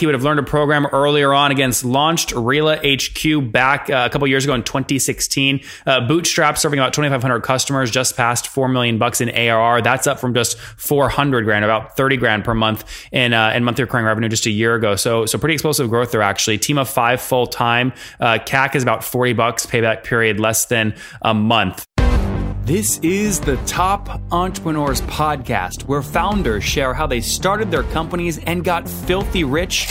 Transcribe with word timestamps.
He 0.00 0.06
would 0.06 0.14
have 0.14 0.24
learned 0.24 0.40
a 0.40 0.44
program 0.44 0.86
earlier 0.86 1.32
on. 1.32 1.50
Against 1.50 1.84
launched 1.84 2.30
Rela 2.30 2.78
HQ 2.80 3.52
back 3.52 3.88
uh, 3.90 4.06
a 4.06 4.10
couple 4.10 4.26
years 4.26 4.44
ago 4.44 4.54
in 4.54 4.62
2016. 4.62 5.60
Uh, 5.86 6.06
Bootstrap 6.06 6.58
serving 6.58 6.78
about 6.78 6.92
2,500 6.92 7.40
customers, 7.40 7.90
just 7.90 8.16
past 8.16 8.48
four 8.48 8.68
million 8.68 8.98
bucks 8.98 9.20
in 9.20 9.28
ARR. 9.30 9.82
That's 9.82 10.06
up 10.06 10.18
from 10.18 10.34
just 10.34 10.58
400 10.58 11.44
grand, 11.44 11.64
about 11.64 11.96
30 11.96 12.16
grand 12.16 12.44
per 12.44 12.54
month 12.54 12.84
in 13.12 13.32
uh, 13.32 13.52
in 13.54 13.64
monthly 13.64 13.84
recurring 13.84 14.06
revenue 14.06 14.28
just 14.28 14.46
a 14.46 14.50
year 14.50 14.74
ago. 14.74 14.96
So 14.96 15.26
so 15.26 15.38
pretty 15.38 15.54
explosive 15.54 15.88
growth 15.88 16.12
there 16.12 16.22
actually. 16.22 16.58
Team 16.58 16.78
of 16.78 16.88
five 16.88 17.20
full 17.20 17.46
time. 17.46 17.92
Uh, 18.18 18.38
CAC 18.38 18.74
is 18.74 18.82
about 18.82 19.04
40 19.04 19.34
bucks. 19.34 19.66
Payback 19.66 20.04
period 20.04 20.40
less 20.40 20.64
than 20.66 20.94
a 21.22 21.34
month. 21.34 21.86
This 22.70 22.98
is 22.98 23.40
the 23.40 23.56
Top 23.66 24.20
Entrepreneurs 24.30 25.00
Podcast, 25.00 25.88
where 25.88 26.02
founders 26.02 26.62
share 26.62 26.94
how 26.94 27.04
they 27.04 27.20
started 27.20 27.68
their 27.68 27.82
companies 27.82 28.38
and 28.38 28.62
got 28.62 28.88
filthy 28.88 29.42
rich 29.42 29.90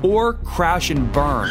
or 0.00 0.34
crash 0.34 0.90
and 0.90 1.12
burn. 1.12 1.50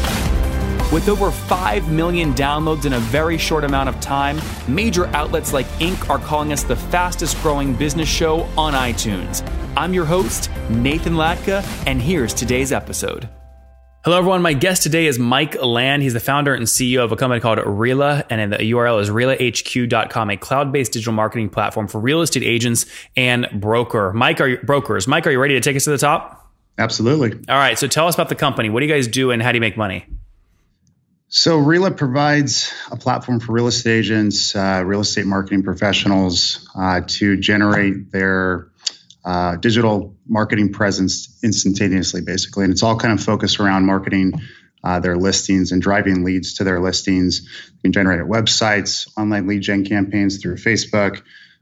With 0.91 1.07
over 1.07 1.31
5 1.31 1.89
million 1.89 2.33
downloads 2.33 2.85
in 2.85 2.91
a 2.91 2.99
very 2.99 3.37
short 3.37 3.63
amount 3.63 3.87
of 3.87 3.97
time, 4.01 4.41
major 4.67 5.07
outlets 5.15 5.53
like 5.53 5.65
Inc. 5.79 6.09
are 6.09 6.19
calling 6.19 6.51
us 6.51 6.63
the 6.63 6.75
fastest 6.75 7.41
growing 7.41 7.73
business 7.73 8.09
show 8.09 8.41
on 8.57 8.73
iTunes. 8.73 9.41
I'm 9.77 9.93
your 9.93 10.03
host, 10.03 10.49
Nathan 10.69 11.13
Latka, 11.13 11.63
and 11.87 12.01
here's 12.01 12.33
today's 12.33 12.73
episode. 12.73 13.29
Hello, 14.03 14.17
everyone. 14.17 14.41
My 14.41 14.51
guest 14.51 14.83
today 14.83 15.05
is 15.05 15.17
Mike 15.17 15.55
Land. 15.63 16.03
He's 16.03 16.11
the 16.11 16.19
founder 16.19 16.53
and 16.53 16.65
CEO 16.65 17.05
of 17.05 17.13
a 17.13 17.15
company 17.15 17.39
called 17.39 17.59
Rela, 17.59 18.25
and 18.29 18.51
the 18.51 18.57
URL 18.57 18.99
is 18.99 19.09
relahq.com, 19.09 20.29
a 20.29 20.35
cloud-based 20.35 20.91
digital 20.91 21.13
marketing 21.13 21.47
platform 21.47 21.87
for 21.87 22.01
real 22.01 22.21
estate 22.21 22.43
agents 22.43 22.85
and 23.15 23.47
broker. 23.53 24.11
Mike, 24.11 24.41
are 24.41 24.47
you, 24.49 24.57
brokers? 24.57 25.07
Mike, 25.07 25.25
are 25.25 25.31
you 25.31 25.39
ready 25.39 25.53
to 25.53 25.61
take 25.61 25.77
us 25.77 25.85
to 25.85 25.91
the 25.91 25.97
top? 25.97 26.51
Absolutely. 26.77 27.31
All 27.47 27.57
right. 27.57 27.79
So 27.79 27.87
tell 27.87 28.09
us 28.09 28.15
about 28.15 28.27
the 28.27 28.35
company. 28.35 28.69
What 28.69 28.81
do 28.81 28.87
you 28.87 28.93
guys 28.93 29.07
do, 29.07 29.31
and 29.31 29.41
how 29.41 29.53
do 29.53 29.55
you 29.55 29.61
make 29.61 29.77
money? 29.77 30.05
So, 31.33 31.61
Rela 31.61 31.95
provides 31.95 32.73
a 32.91 32.97
platform 32.97 33.39
for 33.39 33.53
real 33.53 33.67
estate 33.67 33.99
agents, 33.99 34.53
uh, 34.53 34.83
real 34.85 34.99
estate 34.99 35.25
marketing 35.25 35.63
professionals 35.63 36.69
uh, 36.75 36.99
to 37.07 37.37
generate 37.37 38.11
their 38.11 38.67
uh, 39.23 39.55
digital 39.55 40.13
marketing 40.27 40.73
presence 40.73 41.39
instantaneously, 41.41 42.19
basically. 42.19 42.65
And 42.65 42.73
it's 42.73 42.83
all 42.83 42.97
kind 42.97 43.17
of 43.17 43.23
focused 43.23 43.61
around 43.61 43.85
marketing 43.85 44.33
uh, 44.83 44.99
their 44.99 45.15
listings 45.15 45.71
and 45.71 45.81
driving 45.81 46.25
leads 46.25 46.55
to 46.55 46.65
their 46.65 46.81
listings. 46.81 47.43
You 47.75 47.79
can 47.81 47.93
generate 47.93 48.23
websites, 48.23 49.07
online 49.17 49.47
lead 49.47 49.61
gen 49.61 49.85
campaigns 49.85 50.41
through 50.41 50.57
Facebook, 50.57 51.21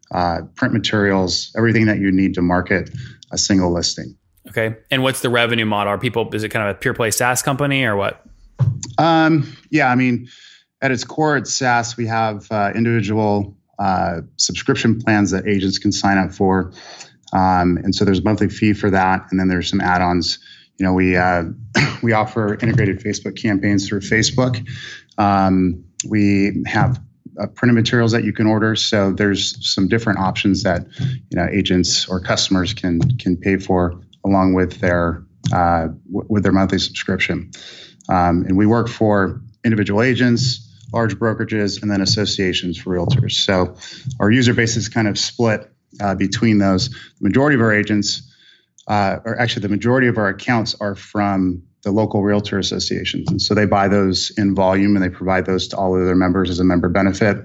uh, 0.09 0.42
print 0.56 0.73
materials, 0.73 1.54
everything 1.56 1.86
that 1.86 2.00
you 2.00 2.11
need 2.11 2.33
to 2.33 2.42
market 2.42 2.89
a 3.31 3.38
single 3.38 3.72
listing. 3.72 4.17
Okay. 4.48 4.78
And 4.89 5.04
what's 5.04 5.22
the 5.22 5.30
revenue 5.30 5.66
model? 5.66 5.94
Are 5.94 6.00
people, 6.00 6.28
is 6.33 6.44
it 6.44 6.50
kind 6.50 6.67
of 6.67 6.76
a 6.76 6.80
pure 6.80 6.95
play 6.95 7.11
SaaS 7.11 7.44
company 7.44 7.83
or 7.83 7.95
what? 7.95 8.26
Um, 8.98 9.56
yeah, 9.70 9.90
I 9.90 9.96
mean, 9.96 10.30
at 10.82 10.92
its 10.92 11.04
core, 11.04 11.38
at 11.38 11.48
SaaS, 11.48 11.98
we 11.98 12.08
have 12.08 12.48
uh, 12.52 12.72
individual 12.76 13.58
uh, 13.78 14.22
subscription 14.38 15.00
plans 15.00 15.32
that 15.32 15.48
agents 15.48 15.78
can 15.78 15.92
sign 15.92 16.18
up 16.18 16.34
for. 16.34 16.74
Um, 17.32 17.78
and 17.78 17.94
so 17.94 18.06
there's 18.06 18.20
a 18.20 18.24
monthly 18.24 18.50
fee 18.50 18.74
for 18.74 18.90
that. 18.90 19.28
And 19.32 19.40
then 19.40 19.48
there's 19.48 19.70
some 19.70 19.82
add 19.82 20.02
ons. 20.02 20.39
You 20.78 20.86
know, 20.86 20.94
we, 20.94 21.16
uh, 21.16 21.44
we 22.04 22.14
offer 22.14 22.54
integrated 22.56 23.00
Facebook 23.00 23.42
campaigns 23.42 23.88
through 23.88 24.02
Facebook. 24.02 24.67
Um, 25.17 25.83
we 26.08 26.64
have 26.66 27.00
uh, 27.39 27.48
printed 27.48 27.76
materials 27.76 28.12
that 28.12 28.23
you 28.23 28.33
can 28.33 28.48
order. 28.48 28.76
So 28.76 29.12
there's 29.12 29.73
some 29.73 29.88
different 29.88 30.20
options 30.20 30.64
that 30.64 30.86
you 31.00 31.36
know 31.36 31.48
agents 31.50 32.08
or 32.08 32.20
customers 32.20 32.73
can 32.73 33.00
can 33.17 33.38
pay 33.38 33.58
for 33.58 34.02
along 34.26 34.54
with 34.54 34.80
their 34.80 35.23
uh, 35.54 35.88
with 36.10 36.44
their 36.44 36.52
monthly 36.52 36.80
subscription. 36.80 37.52
Um, 38.09 38.43
and 38.47 38.58
we 38.58 38.65
work 38.65 38.89
for 38.89 39.42
individual 39.64 40.02
agents, 40.02 40.67
large 40.92 41.15
brokerages, 41.15 41.81
and 41.81 41.92
then 41.92 42.02
associations 42.02 42.77
for 42.77 42.95
realtors. 42.95 43.33
So 43.33 43.75
our 44.20 44.31
user 44.31 44.53
base 44.53 44.75
is 44.75 44.89
kind 44.89 45.08
of 45.08 45.17
split 45.17 45.71
uh, 46.02 46.15
between 46.15 46.58
those. 46.58 46.89
The 46.89 46.97
majority 47.21 47.55
of 47.55 47.61
our 47.61 47.73
agents, 47.73 48.33
uh, 48.87 49.17
or 49.23 49.39
actually 49.39 49.61
the 49.61 49.70
majority 49.70 50.08
of 50.08 50.17
our 50.17 50.27
accounts, 50.27 50.75
are 50.81 50.95
from 50.95 51.64
the 51.83 51.92
local 51.92 52.23
realtor 52.23 52.59
associations. 52.59 53.30
And 53.30 53.42
so 53.42 53.53
they 53.53 53.65
buy 53.65 53.87
those 53.87 54.31
in 54.37 54.53
volume 54.53 54.95
and 54.95 55.05
they 55.05 55.09
provide 55.09 55.45
those 55.45 55.70
to 55.70 55.77
all 55.77 55.97
of 55.97 56.05
their 56.05 56.15
members 56.15 56.49
as 56.49 56.59
a 56.59 56.64
member 56.64 56.89
benefit. 56.89 57.37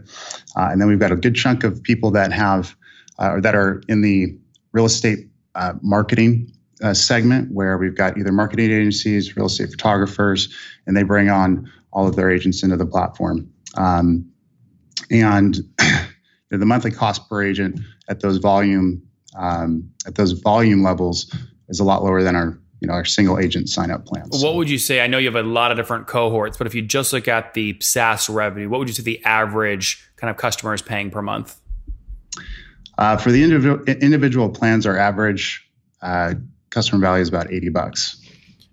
Uh, 0.57 0.69
and 0.71 0.81
then 0.81 0.89
we've 0.89 0.99
got 0.99 1.13
a 1.13 1.17
good 1.17 1.37
chunk 1.37 1.63
of 1.63 1.83
people 1.83 2.13
that 2.13 2.33
have 2.33 2.75
uh, 3.19 3.33
or 3.33 3.41
that 3.41 3.55
are 3.55 3.83
in 3.89 4.01
the 4.01 4.37
real 4.73 4.87
estate 4.87 5.29
uh, 5.55 5.75
marketing 5.83 6.53
uh, 6.83 6.95
segment 6.95 7.53
where 7.53 7.79
we've 7.79 7.95
got 7.95 8.19
either 8.19 8.33
marketing 8.33 8.71
agencies, 8.71 9.37
real 9.37 9.47
estate 9.47 9.71
photographers, 9.71 10.55
and 10.87 10.97
they 10.97 11.03
bring 11.03 11.31
on 11.31 11.71
all 11.93 12.07
of 12.07 12.17
their 12.17 12.31
agents 12.31 12.63
into 12.63 12.77
the 12.77 12.87
platform. 12.87 13.49
Um, 13.77 14.31
and 15.11 15.57
the 16.51 16.67
monthly 16.67 16.91
cost 16.91 17.29
per 17.29 17.43
agent 17.43 17.81
at 18.09 18.21
those 18.21 18.39
volume 18.39 19.03
um, 19.37 19.91
at 20.07 20.15
those 20.15 20.33
volume 20.33 20.83
levels 20.83 21.33
is 21.69 21.81
a 21.81 21.85
lot 21.85 22.05
lower 22.05 22.23
than 22.23 22.37
our 22.37 22.59
you 22.81 22.89
know 22.89 22.95
our 22.95 23.05
single 23.05 23.39
agent 23.39 23.69
sign 23.69 23.91
up 23.91 24.07
plans. 24.07 24.43
What 24.43 24.57
would 24.57 24.71
you 24.71 24.79
say? 24.79 25.01
I 25.01 25.07
know 25.07 25.19
you 25.19 25.27
have 25.27 25.37
a 25.37 25.49
lot 25.49 25.71
of 25.71 25.77
different 25.77 26.07
cohorts, 26.07 26.57
but 26.57 26.67
if 26.67 26.75
you 26.75 26.83
just 26.83 27.13
look 27.13 27.29
at 27.29 27.55
the 27.55 27.77
SaaS 27.81 28.29
revenue, 28.29 28.69
what 28.69 28.79
would 28.79 28.89
you 28.89 28.95
say 28.95 29.03
the 29.03 29.25
average 29.25 30.09
kind 30.17 30.31
of 30.31 30.37
customer 30.37 30.75
is 30.75 30.83
paying 30.83 31.11
per 31.11 31.23
month? 31.23 31.61
Uh, 32.97 33.17
for 33.17 33.33
the 33.33 33.43
individual 33.43 33.83
individual 33.85 34.49
plans, 34.49 34.87
our 34.87 34.97
average 34.97 35.69
uh, 36.03 36.35
customer 36.75 37.01
value 37.01 37.23
is 37.23 37.29
about 37.29 37.53
80 37.53 37.69
bucks. 37.71 38.21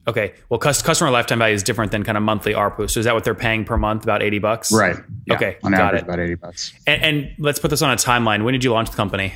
Okay. 0.07 0.33
Well, 0.49 0.59
customer 0.59 1.11
lifetime 1.11 1.39
value 1.39 1.53
is 1.53 1.61
different 1.61 1.91
than 1.91 2.03
kind 2.03 2.17
of 2.17 2.23
monthly 2.23 2.53
ARPU. 2.53 2.89
So 2.89 2.99
is 2.99 3.05
that 3.05 3.13
what 3.13 3.23
they're 3.23 3.35
paying 3.35 3.65
per 3.65 3.77
month? 3.77 4.03
About 4.03 4.23
80 4.23 4.39
bucks? 4.39 4.71
Right. 4.71 4.97
Yeah. 5.27 5.35
Okay. 5.35 5.57
On 5.63 5.71
got 5.71 5.81
average, 5.81 6.01
it. 6.01 6.05
about 6.05 6.19
80 6.19 6.35
bucks. 6.35 6.73
And, 6.87 7.03
and, 7.03 7.35
let's 7.37 7.59
put 7.59 7.69
this 7.69 7.83
on 7.83 7.91
a 7.91 7.95
timeline. 7.95 8.43
When 8.43 8.53
did 8.53 8.63
you 8.63 8.71
launch 8.71 8.89
the 8.89 8.97
company? 8.97 9.33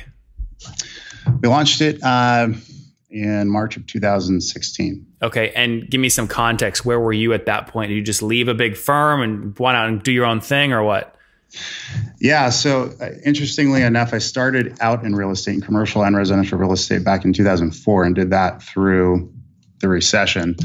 We 1.40 1.48
launched 1.48 1.80
it 1.80 2.02
uh, 2.02 2.48
in 3.10 3.48
March 3.48 3.76
of 3.76 3.86
2016. 3.86 5.06
Okay. 5.22 5.52
And 5.54 5.88
give 5.88 6.00
me 6.00 6.08
some 6.08 6.26
context. 6.26 6.84
Where 6.84 6.98
were 6.98 7.12
you 7.12 7.32
at 7.32 7.46
that 7.46 7.68
point? 7.68 7.90
Did 7.90 7.94
you 7.94 8.02
just 8.02 8.22
leave 8.22 8.48
a 8.48 8.54
big 8.54 8.76
firm 8.76 9.22
and 9.22 9.56
went 9.58 9.76
out 9.76 9.88
and 9.88 10.02
do 10.02 10.12
your 10.12 10.26
own 10.26 10.40
thing 10.40 10.72
or 10.72 10.82
what? 10.82 11.15
Yeah. 12.18 12.50
So 12.50 12.92
uh, 13.00 13.10
interestingly 13.24 13.82
enough, 13.82 14.12
I 14.12 14.18
started 14.18 14.76
out 14.80 15.04
in 15.04 15.14
real 15.14 15.30
estate, 15.30 15.54
in 15.54 15.60
commercial 15.60 16.04
and 16.04 16.16
residential 16.16 16.58
real 16.58 16.72
estate 16.72 17.04
back 17.04 17.24
in 17.24 17.32
2004, 17.32 18.04
and 18.04 18.14
did 18.14 18.30
that 18.30 18.62
through 18.62 19.32
the 19.80 19.88
recession. 19.88 20.56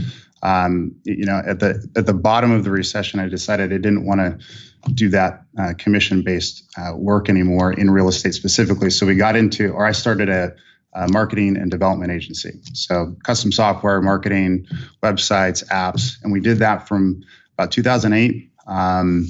Um, 0.43 0.95
you 1.03 1.25
know, 1.25 1.41
at 1.45 1.59
the 1.59 1.87
at 1.95 2.05
the 2.05 2.13
bottom 2.13 2.51
of 2.51 2.63
the 2.63 2.71
recession, 2.71 3.19
I 3.19 3.29
decided 3.29 3.71
I 3.71 3.77
didn't 3.77 4.05
want 4.05 4.21
to 4.21 4.93
do 4.93 5.09
that 5.09 5.43
uh, 5.59 5.73
commission 5.77 6.23
based 6.23 6.67
uh, 6.77 6.95
work 6.95 7.29
anymore 7.29 7.71
in 7.71 7.91
real 7.91 8.07
estate 8.07 8.33
specifically. 8.33 8.89
So 8.89 9.05
we 9.05 9.15
got 9.15 9.35
into, 9.35 9.71
or 9.71 9.85
I 9.85 9.91
started 9.91 10.29
a, 10.29 10.55
a 10.93 11.07
marketing 11.07 11.57
and 11.57 11.69
development 11.69 12.11
agency. 12.11 12.59
So 12.73 13.15
custom 13.23 13.51
software, 13.51 14.01
marketing, 14.01 14.65
websites, 15.03 15.63
apps, 15.67 16.15
and 16.23 16.31
we 16.31 16.39
did 16.39 16.59
that 16.59 16.87
from 16.87 17.21
about 17.57 17.71
2008. 17.71 18.51
Um, 18.65 19.27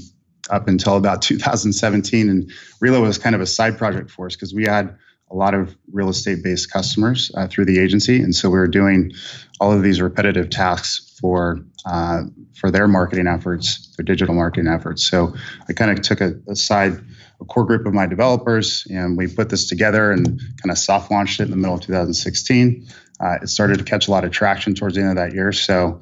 up 0.50 0.68
until 0.68 0.98
about 0.98 1.22
2017. 1.22 2.30
And 2.30 2.52
Rela 2.84 3.02
was 3.02 3.18
kind 3.18 3.36
of 3.36 3.42
a 3.42 3.46
side 3.46 3.78
project 3.78 4.12
for 4.12 4.26
us 4.26 4.36
because 4.36 4.54
we 4.54 4.64
had 4.64 4.98
a 5.30 5.36
lot 5.36 5.54
of 5.54 5.76
real 5.92 6.10
estate 6.10 6.44
based 6.44 6.72
customers 6.72 7.32
uh, 7.36 7.48
through 7.48 7.66
the 7.66 7.80
agency. 7.80 8.22
And 8.22 8.36
so 8.36 8.50
we 8.50 8.60
were 8.60 8.68
doing 8.68 9.14
all 9.60 9.72
of 9.72 9.82
these 9.82 10.02
repetitive 10.02 10.50
tasks 10.50 11.18
for 11.20 11.60
uh, 11.86 12.24
for 12.56 12.70
their 12.70 12.88
marketing 12.88 13.28
efforts, 13.28 13.96
their 13.96 14.04
digital 14.04 14.36
marketing 14.36 14.68
efforts. 14.68 15.08
So 15.08 15.34
I 15.68 15.74
kind 15.74 15.92
of 15.92 16.02
took 16.02 16.22
a, 16.22 16.34
a 16.48 16.56
side, 16.56 17.00
a 17.40 17.46
core 17.46 17.66
group 17.66 17.86
of 17.86 17.94
my 17.94 18.06
developers, 18.06 18.86
and 18.90 19.18
we 19.18 19.28
put 19.28 19.50
this 19.50 19.68
together 19.68 20.12
and 20.12 20.26
kind 20.28 20.70
of 20.70 20.78
soft 20.78 21.10
launched 21.10 21.40
it 21.40 21.44
in 21.44 21.52
the 21.52 21.58
middle 21.58 21.76
of 21.76 21.82
2016. 21.82 22.88
Uh, 23.20 23.38
it 23.42 23.48
started 23.48 23.78
to 23.80 23.84
catch 23.84 24.08
a 24.08 24.12
lot 24.12 24.24
of 24.26 24.32
traction 24.32 24.76
towards 24.76 24.96
the 24.96 25.02
end 25.02 25.12
of 25.12 25.16
that 25.16 25.34
year. 25.34 25.52
So 25.52 26.02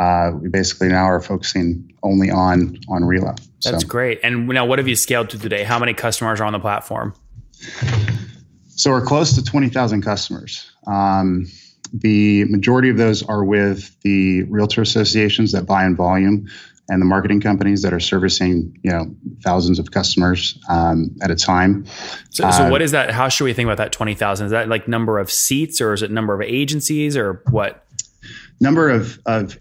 uh, 0.00 0.32
we 0.40 0.48
basically 0.48 0.88
now 0.88 1.04
are 1.04 1.20
focusing 1.20 1.92
only 2.02 2.30
on 2.30 2.78
on 2.88 3.02
Rela. 3.02 3.38
That's 3.62 3.82
so. 3.82 3.86
great. 3.86 4.20
And 4.22 4.48
now, 4.48 4.64
what 4.64 4.78
have 4.78 4.88
you 4.88 4.96
scaled 4.96 5.28
to 5.30 5.38
today? 5.38 5.62
How 5.62 5.78
many 5.78 5.92
customers 5.92 6.40
are 6.40 6.44
on 6.44 6.54
the 6.54 6.58
platform? 6.58 7.14
So 8.68 8.92
we're 8.92 9.04
close 9.04 9.34
to 9.34 9.44
twenty 9.44 9.68
thousand 9.68 10.02
customers. 10.02 10.72
Um, 10.86 11.46
the 11.92 12.44
majority 12.44 12.88
of 12.88 12.96
those 12.96 13.22
are 13.22 13.44
with 13.44 13.94
the 14.00 14.44
realtor 14.44 14.80
associations 14.80 15.52
that 15.52 15.66
buy 15.66 15.84
in 15.84 15.96
volume, 15.96 16.48
and 16.88 17.02
the 17.02 17.06
marketing 17.06 17.42
companies 17.42 17.82
that 17.82 17.92
are 17.92 18.00
servicing 18.00 18.78
you 18.82 18.90
know 18.90 19.14
thousands 19.44 19.78
of 19.78 19.90
customers 19.90 20.58
um, 20.70 21.14
at 21.20 21.30
a 21.30 21.36
time. 21.36 21.84
So, 22.30 22.50
so 22.50 22.64
uh, 22.64 22.70
what 22.70 22.80
is 22.80 22.92
that? 22.92 23.10
How 23.10 23.28
should 23.28 23.44
we 23.44 23.52
think 23.52 23.66
about 23.66 23.76
that 23.76 23.92
twenty 23.92 24.14
thousand? 24.14 24.46
Is 24.46 24.52
that 24.52 24.66
like 24.66 24.88
number 24.88 25.18
of 25.18 25.30
seats, 25.30 25.78
or 25.82 25.92
is 25.92 26.00
it 26.00 26.10
number 26.10 26.32
of 26.32 26.40
agencies, 26.40 27.18
or 27.18 27.42
what? 27.50 27.84
Number 28.62 28.88
of 28.88 29.20
of 29.26 29.58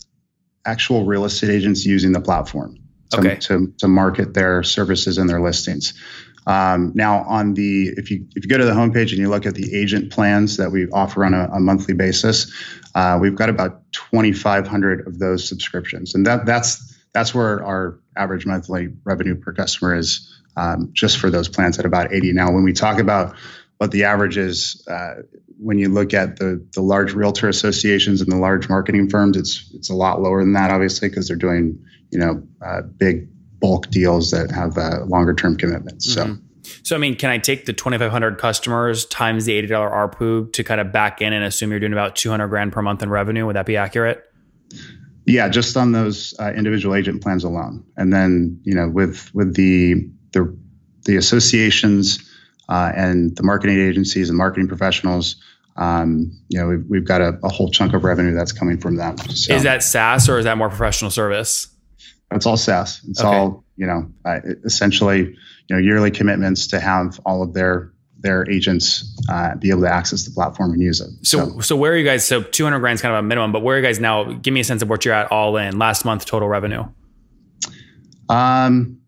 actual 0.69 1.05
real 1.05 1.25
estate 1.25 1.49
agents 1.49 1.85
using 1.85 2.11
the 2.11 2.21
platform 2.21 2.77
to, 3.11 3.19
okay. 3.19 3.35
to, 3.37 3.73
to 3.79 3.87
market 3.87 4.33
their 4.33 4.63
services 4.63 5.17
and 5.17 5.29
their 5.29 5.41
listings. 5.41 5.93
Um, 6.47 6.91
now, 6.95 7.23
on 7.23 7.53
the 7.53 7.89
if 7.97 8.09
you 8.09 8.25
if 8.35 8.43
you 8.43 8.49
go 8.49 8.57
to 8.57 8.65
the 8.65 8.71
homepage 8.71 9.09
and 9.11 9.19
you 9.19 9.29
look 9.29 9.45
at 9.45 9.55
the 9.55 9.75
agent 9.75 10.11
plans 10.11 10.57
that 10.57 10.71
we 10.71 10.87
offer 10.89 11.23
on 11.25 11.33
a, 11.33 11.47
a 11.53 11.59
monthly 11.59 11.93
basis, 11.93 12.51
uh, 12.95 13.17
we've 13.21 13.35
got 13.35 13.49
about 13.49 13.81
2,500 13.91 15.05
of 15.05 15.19
those 15.19 15.47
subscriptions, 15.47 16.15
and 16.15 16.25
that 16.25 16.45
that's 16.45 16.97
that's 17.13 17.35
where 17.35 17.63
our 17.63 17.99
average 18.15 18.45
monthly 18.45 18.89
revenue 19.03 19.35
per 19.35 19.53
customer 19.53 19.95
is 19.95 20.39
um, 20.57 20.89
just 20.93 21.17
for 21.17 21.29
those 21.29 21.47
plans 21.47 21.77
at 21.77 21.85
about 21.85 22.13
80. 22.13 22.33
Now, 22.33 22.51
when 22.51 22.63
we 22.63 22.73
talk 22.73 22.99
about 22.99 23.35
what 23.79 23.91
the 23.91 24.03
average 24.03 24.37
is, 24.37 24.85
uh, 24.87 25.21
when 25.57 25.79
you 25.79 25.89
look 25.89 26.13
at 26.13 26.37
the 26.37 26.63
the 26.73 26.81
large 26.81 27.13
realtor 27.13 27.47
associations 27.47 28.21
and 28.21 28.31
the 28.31 28.37
large 28.37 28.69
marketing 28.69 29.09
firms, 29.09 29.37
it's 29.37 29.71
it's 29.73 29.89
a 29.89 29.95
lot 29.95 30.21
lower 30.21 30.43
than 30.43 30.53
that, 30.53 30.69
obviously, 30.69 31.09
because 31.09 31.29
they're 31.29 31.37
doing 31.37 31.83
you 32.11 32.19
know 32.19 32.43
uh, 32.61 32.81
big 32.81 33.29
bulk 33.59 33.89
deals 33.89 34.31
that 34.31 34.51
have 34.51 34.77
uh, 34.77 35.05
longer 35.05 35.33
term 35.33 35.57
commitments. 35.57 36.15
Mm-hmm. 36.15 36.33
So. 36.33 36.41
So, 36.83 36.95
I 36.95 36.99
mean, 36.99 37.15
can 37.15 37.31
I 37.31 37.39
take 37.39 37.65
the 37.65 37.73
2,500 37.73 38.37
customers 38.37 39.05
times 39.05 39.45
the 39.45 39.59
$80 39.59 39.69
ARPU 39.69 40.53
to 40.53 40.63
kind 40.63 40.79
of 40.79 40.91
back 40.91 41.19
in 41.19 41.33
and 41.33 41.43
assume 41.43 41.71
you're 41.71 41.79
doing 41.79 41.93
about 41.93 42.15
200 42.15 42.47
grand 42.47 42.73
per 42.73 42.83
month 42.83 43.01
in 43.01 43.09
revenue? 43.09 43.47
Would 43.47 43.55
that 43.55 43.65
be 43.65 43.75
accurate? 43.75 44.23
Yeah, 45.25 45.49
just 45.49 45.75
on 45.77 45.93
those 45.93 46.35
uh, 46.37 46.51
individual 46.51 46.93
agent 46.93 47.23
plans 47.23 47.43
alone, 47.43 47.85
and 47.97 48.13
then 48.13 48.59
you 48.63 48.75
know 48.75 48.87
with 48.87 49.33
with 49.33 49.55
the 49.55 50.09
the 50.33 50.55
the 51.05 51.15
associations 51.15 52.28
uh, 52.69 52.91
and 52.95 53.35
the 53.35 53.43
marketing 53.43 53.79
agencies 53.79 54.29
and 54.29 54.37
marketing 54.37 54.67
professionals, 54.67 55.35
um, 55.75 56.31
you 56.49 56.59
know 56.59 56.67
we've, 56.67 56.85
we've 56.87 57.05
got 57.05 57.21
a, 57.21 57.39
a, 57.43 57.49
whole 57.49 57.69
chunk 57.69 57.93
of 57.93 58.03
revenue 58.03 58.33
that's 58.33 58.51
coming 58.51 58.77
from 58.77 58.95
them. 58.95 59.17
So, 59.17 59.53
is 59.53 59.63
that 59.63 59.83
SaaS 59.83 60.29
or 60.29 60.37
is 60.37 60.45
that 60.45 60.57
more 60.57 60.69
professional 60.69 61.11
service? 61.11 61.67
It's 62.31 62.45
all 62.45 62.57
SaaS. 62.57 63.01
It's 63.09 63.21
okay. 63.21 63.27
all 63.27 63.63
you 63.75 63.87
know, 63.87 64.11
uh, 64.25 64.39
essentially, 64.65 65.19
you 65.19 65.75
know, 65.75 65.77
yearly 65.77 66.11
commitments 66.11 66.67
to 66.67 66.79
have 66.79 67.19
all 67.25 67.41
of 67.41 67.53
their 67.53 67.93
their 68.21 68.49
agents 68.51 69.17
uh, 69.29 69.55
be 69.55 69.69
able 69.69 69.81
to 69.81 69.89
access 69.89 70.25
the 70.25 70.31
platform 70.31 70.73
and 70.73 70.81
use 70.81 70.99
it. 70.99 71.09
So, 71.25 71.47
so, 71.47 71.59
so 71.61 71.75
where 71.77 71.93
are 71.93 71.97
you 71.97 72.03
guys? 72.03 72.27
So, 72.27 72.43
two 72.43 72.65
hundred 72.65 72.79
grand 72.79 72.95
is 72.95 73.01
kind 73.01 73.15
of 73.15 73.19
a 73.19 73.23
minimum, 73.23 73.51
but 73.51 73.63
where 73.63 73.75
are 73.75 73.79
you 73.79 73.85
guys 73.85 73.99
now? 73.99 74.25
Give 74.33 74.53
me 74.53 74.59
a 74.59 74.63
sense 74.63 74.81
of 74.81 74.89
what 74.89 75.05
you're 75.05 75.13
at 75.13 75.31
all 75.31 75.55
in 75.57 75.79
last 75.79 76.03
month 76.05 76.25
total 76.25 76.49
revenue. 76.49 76.83
Um, 78.27 78.99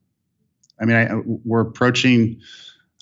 I 0.81 0.85
mean, 0.85 0.95
I, 0.95 1.09
we're 1.43 1.61
approaching 1.61 2.39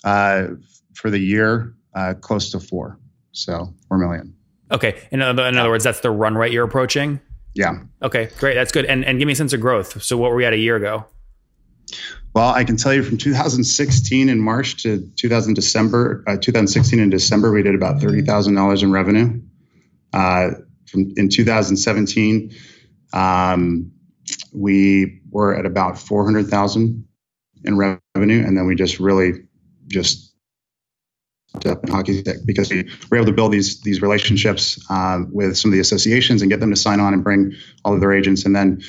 uh, 0.04 0.48
for 0.94 1.10
the 1.10 1.18
year 1.18 1.74
uh, 1.94 2.14
close 2.20 2.50
to 2.52 2.60
four, 2.60 2.98
so 3.32 3.72
four 3.88 3.98
million. 3.98 4.34
Okay. 4.70 5.00
In 5.10 5.20
other, 5.20 5.44
in 5.44 5.56
other 5.58 5.70
words, 5.70 5.84
that's 5.84 6.00
the 6.00 6.10
run 6.10 6.36
rate 6.36 6.52
you're 6.52 6.64
approaching. 6.64 7.20
Yeah. 7.54 7.80
Okay, 8.02 8.30
great. 8.38 8.54
That's 8.54 8.72
good. 8.72 8.84
And 8.84 9.04
and 9.04 9.18
give 9.18 9.26
me 9.26 9.32
a 9.32 9.36
sense 9.36 9.52
of 9.52 9.60
growth. 9.60 10.02
So 10.02 10.16
what 10.16 10.30
were 10.30 10.36
we 10.36 10.44
at 10.44 10.52
a 10.52 10.58
year 10.58 10.76
ago? 10.76 11.06
Well, 12.32 12.50
I 12.50 12.62
can 12.62 12.76
tell 12.76 12.94
you 12.94 13.02
from 13.02 13.18
2016 13.18 14.28
in 14.28 14.38
March 14.38 14.84
to 14.84 15.04
2000 15.16 15.54
December, 15.54 16.22
uh, 16.28 16.36
2016 16.36 17.00
in 17.00 17.10
December, 17.10 17.52
we 17.52 17.64
did 17.64 17.74
about 17.74 18.00
thirty 18.00 18.22
thousand 18.22 18.54
dollars 18.54 18.84
in 18.84 18.92
revenue. 18.92 19.40
Uh, 20.12 20.50
from 20.86 21.12
in 21.16 21.28
2017, 21.28 22.54
um, 23.12 23.92
we 24.52 25.20
were 25.30 25.56
at 25.56 25.66
about 25.66 25.98
400,000 25.98 27.06
in 27.64 27.76
revenue, 27.76 28.44
and 28.44 28.56
then 28.56 28.66
we 28.66 28.74
just 28.74 28.98
really 28.98 29.32
just 29.90 30.30
in 31.64 31.88
hockey 31.88 32.20
stick 32.20 32.38
because 32.44 32.70
we 32.70 32.88
were 33.10 33.16
able 33.16 33.26
to 33.26 33.32
build 33.32 33.52
these 33.52 33.80
these 33.80 34.00
relationships 34.00 34.84
uh, 34.88 35.20
with 35.30 35.56
some 35.56 35.70
of 35.70 35.72
the 35.72 35.80
associations 35.80 36.42
and 36.42 36.50
get 36.50 36.60
them 36.60 36.70
to 36.70 36.76
sign 36.76 37.00
on 37.00 37.12
and 37.12 37.24
bring 37.24 37.54
all 37.84 37.94
of 37.94 38.00
their 38.00 38.12
agents. 38.12 38.44
And 38.44 38.54
then, 38.54 38.82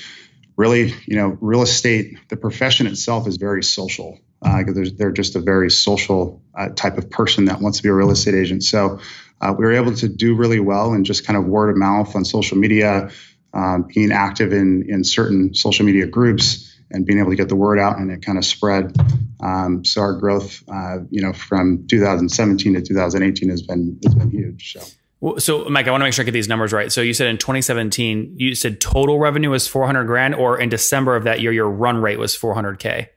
really, 0.57 0.93
you 1.05 1.15
know, 1.15 1.37
real 1.41 1.63
estate, 1.63 2.17
the 2.29 2.37
profession 2.37 2.87
itself 2.87 3.27
is 3.27 3.37
very 3.37 3.63
social 3.63 4.19
because 4.41 4.89
uh, 4.89 4.91
they're 4.95 5.11
just 5.11 5.35
a 5.35 5.39
very 5.39 5.69
social 5.69 6.41
uh, 6.55 6.69
type 6.69 6.97
of 6.97 7.09
person 7.09 7.45
that 7.45 7.61
wants 7.61 7.77
to 7.77 7.83
be 7.83 7.89
a 7.89 7.93
real 7.93 8.11
estate 8.11 8.35
agent. 8.35 8.63
So 8.63 8.99
uh, 9.39 9.53
we 9.57 9.65
were 9.65 9.73
able 9.73 9.95
to 9.95 10.07
do 10.07 10.35
really 10.35 10.59
well 10.59 10.93
and 10.93 11.05
just 11.05 11.25
kind 11.25 11.37
of 11.37 11.45
word 11.45 11.69
of 11.69 11.77
mouth 11.77 12.15
on 12.15 12.25
social 12.25 12.57
media, 12.57 13.11
um, 13.53 13.87
being 13.93 14.11
active 14.11 14.53
in 14.53 14.85
in 14.87 15.03
certain 15.03 15.53
social 15.53 15.85
media 15.85 16.05
groups 16.05 16.70
and 16.91 17.05
being 17.05 17.19
able 17.19 17.31
to 17.31 17.35
get 17.35 17.49
the 17.49 17.55
word 17.55 17.79
out 17.79 17.97
and 17.97 18.11
it 18.11 18.25
kind 18.25 18.37
of 18.37 18.45
spread. 18.45 18.95
Um, 19.43 19.83
so 19.83 20.01
our 20.01 20.13
growth, 20.13 20.63
uh, 20.71 20.97
you 21.09 21.21
know, 21.21 21.33
from 21.33 21.85
2017 21.87 22.73
to 22.73 22.81
2018 22.81 23.49
has 23.49 23.61
been 23.61 23.99
has 24.03 24.15
been 24.15 24.29
huge. 24.29 24.73
So. 24.73 24.81
Well, 25.21 25.39
so, 25.39 25.69
Mike, 25.69 25.87
I 25.87 25.91
want 25.91 26.01
to 26.01 26.05
make 26.05 26.13
sure 26.13 26.23
I 26.23 26.25
get 26.25 26.31
these 26.31 26.47
numbers 26.47 26.73
right. 26.73 26.91
So, 26.91 27.01
you 27.01 27.13
said 27.13 27.27
in 27.27 27.37
2017, 27.37 28.33
you 28.37 28.55
said 28.55 28.81
total 28.81 29.19
revenue 29.19 29.51
was 29.51 29.67
400 29.67 30.05
grand, 30.05 30.33
or 30.33 30.59
in 30.59 30.69
December 30.69 31.15
of 31.15 31.25
that 31.25 31.41
year, 31.41 31.51
your 31.51 31.69
run 31.69 31.97
rate 31.97 32.17
was 32.17 32.35
400k. 32.35 33.07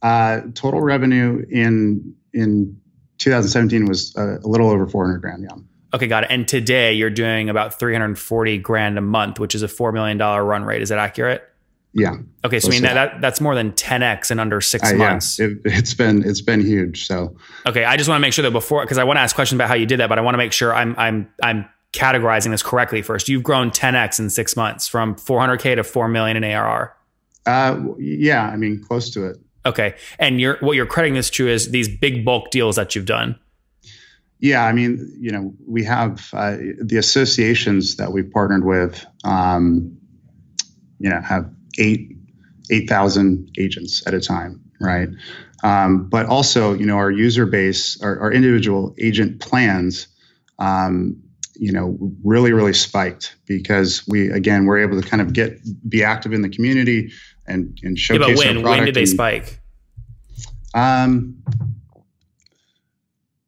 Uh, 0.00 0.40
total 0.54 0.80
revenue 0.80 1.44
in 1.50 2.14
in 2.32 2.80
2017 3.18 3.84
was 3.84 4.16
a, 4.16 4.38
a 4.38 4.48
little 4.48 4.70
over 4.70 4.86
400 4.86 5.18
grand. 5.18 5.42
Yeah. 5.42 5.56
Okay, 5.94 6.06
got 6.06 6.24
it. 6.24 6.30
And 6.30 6.48
today, 6.48 6.94
you're 6.94 7.10
doing 7.10 7.50
about 7.50 7.78
340 7.78 8.56
grand 8.58 8.96
a 8.96 9.02
month, 9.02 9.38
which 9.38 9.54
is 9.54 9.62
a 9.62 9.68
four 9.68 9.92
million 9.92 10.16
dollar 10.16 10.42
run 10.42 10.64
rate. 10.64 10.80
Is 10.80 10.88
that 10.88 10.98
accurate? 10.98 11.46
Yeah. 11.94 12.16
Okay, 12.44 12.58
so 12.58 12.68
I 12.68 12.70
mean 12.70 12.82
that, 12.82 12.94
that, 12.94 13.20
that's 13.20 13.40
more 13.40 13.54
than 13.54 13.72
10x 13.72 14.30
in 14.30 14.38
under 14.38 14.60
six 14.60 14.92
uh, 14.92 14.96
months. 14.96 15.38
Yeah, 15.38 15.48
it, 15.64 15.70
has 15.70 15.94
been 15.94 16.28
it's 16.28 16.40
been 16.40 16.60
huge. 16.60 17.06
So 17.06 17.36
okay, 17.66 17.84
I 17.84 17.96
just 17.96 18.08
want 18.08 18.18
to 18.18 18.22
make 18.22 18.32
sure 18.32 18.42
that 18.44 18.50
before 18.50 18.82
because 18.82 18.98
I 18.98 19.04
want 19.04 19.18
to 19.18 19.20
ask 19.20 19.34
questions 19.34 19.56
about 19.56 19.68
how 19.68 19.74
you 19.74 19.86
did 19.86 20.00
that, 20.00 20.08
but 20.08 20.18
I 20.18 20.22
want 20.22 20.34
to 20.34 20.38
make 20.38 20.52
sure 20.52 20.74
I'm 20.74 20.94
I'm 20.98 21.28
I'm 21.42 21.68
categorizing 21.92 22.50
this 22.50 22.62
correctly 22.62 23.02
first. 23.02 23.28
You've 23.28 23.42
grown 23.42 23.70
10x 23.70 24.18
in 24.18 24.30
six 24.30 24.56
months 24.56 24.88
from 24.88 25.14
400k 25.14 25.76
to 25.76 25.84
4 25.84 26.08
million 26.08 26.38
in 26.38 26.44
ARR. 26.44 26.96
Uh, 27.44 27.80
yeah, 27.98 28.48
I 28.48 28.56
mean 28.56 28.82
close 28.82 29.10
to 29.10 29.26
it. 29.26 29.36
Okay, 29.66 29.94
and 30.18 30.40
you're 30.40 30.56
what 30.60 30.76
you're 30.76 30.86
crediting 30.86 31.14
this 31.14 31.30
to 31.30 31.48
is 31.48 31.70
these 31.70 31.88
big 31.88 32.24
bulk 32.24 32.50
deals 32.50 32.76
that 32.76 32.94
you've 32.94 33.06
done. 33.06 33.38
Yeah, 34.40 34.64
I 34.64 34.72
mean, 34.72 35.16
you 35.20 35.30
know, 35.30 35.54
we 35.68 35.84
have 35.84 36.28
uh, 36.32 36.56
the 36.80 36.96
associations 36.96 37.96
that 37.96 38.10
we've 38.10 38.28
partnered 38.28 38.64
with. 38.64 39.06
Um, 39.24 39.98
you 40.98 41.10
know, 41.10 41.20
have 41.20 41.50
eight 41.78 42.16
eight 42.70 42.88
thousand 42.88 43.50
agents 43.58 44.06
at 44.06 44.14
a 44.14 44.20
time, 44.20 44.60
right? 44.80 45.08
Um, 45.62 46.08
but 46.08 46.26
also, 46.26 46.74
you 46.74 46.86
know, 46.86 46.96
our 46.96 47.10
user 47.10 47.46
base, 47.46 48.00
our, 48.02 48.18
our 48.18 48.32
individual 48.32 48.94
agent 48.98 49.40
plans, 49.40 50.08
um, 50.58 51.22
you 51.54 51.72
know, 51.72 51.96
really, 52.24 52.52
really 52.52 52.72
spiked 52.72 53.36
because 53.46 54.02
we 54.08 54.30
again 54.30 54.64
we're 54.66 54.80
able 54.80 55.00
to 55.00 55.08
kind 55.08 55.20
of 55.20 55.32
get 55.32 55.60
be 55.88 56.02
active 56.02 56.32
in 56.32 56.42
the 56.42 56.48
community 56.48 57.12
and 57.46 57.78
and 57.82 57.98
showcase 57.98 58.28
yeah, 58.28 58.34
but 58.34 58.38
when, 58.38 58.56
our 58.56 58.62
product. 58.62 58.78
When 58.78 58.86
did 58.86 58.94
they 58.94 59.00
and, 59.00 59.08
spike? 59.08 59.60
Um, 60.74 61.42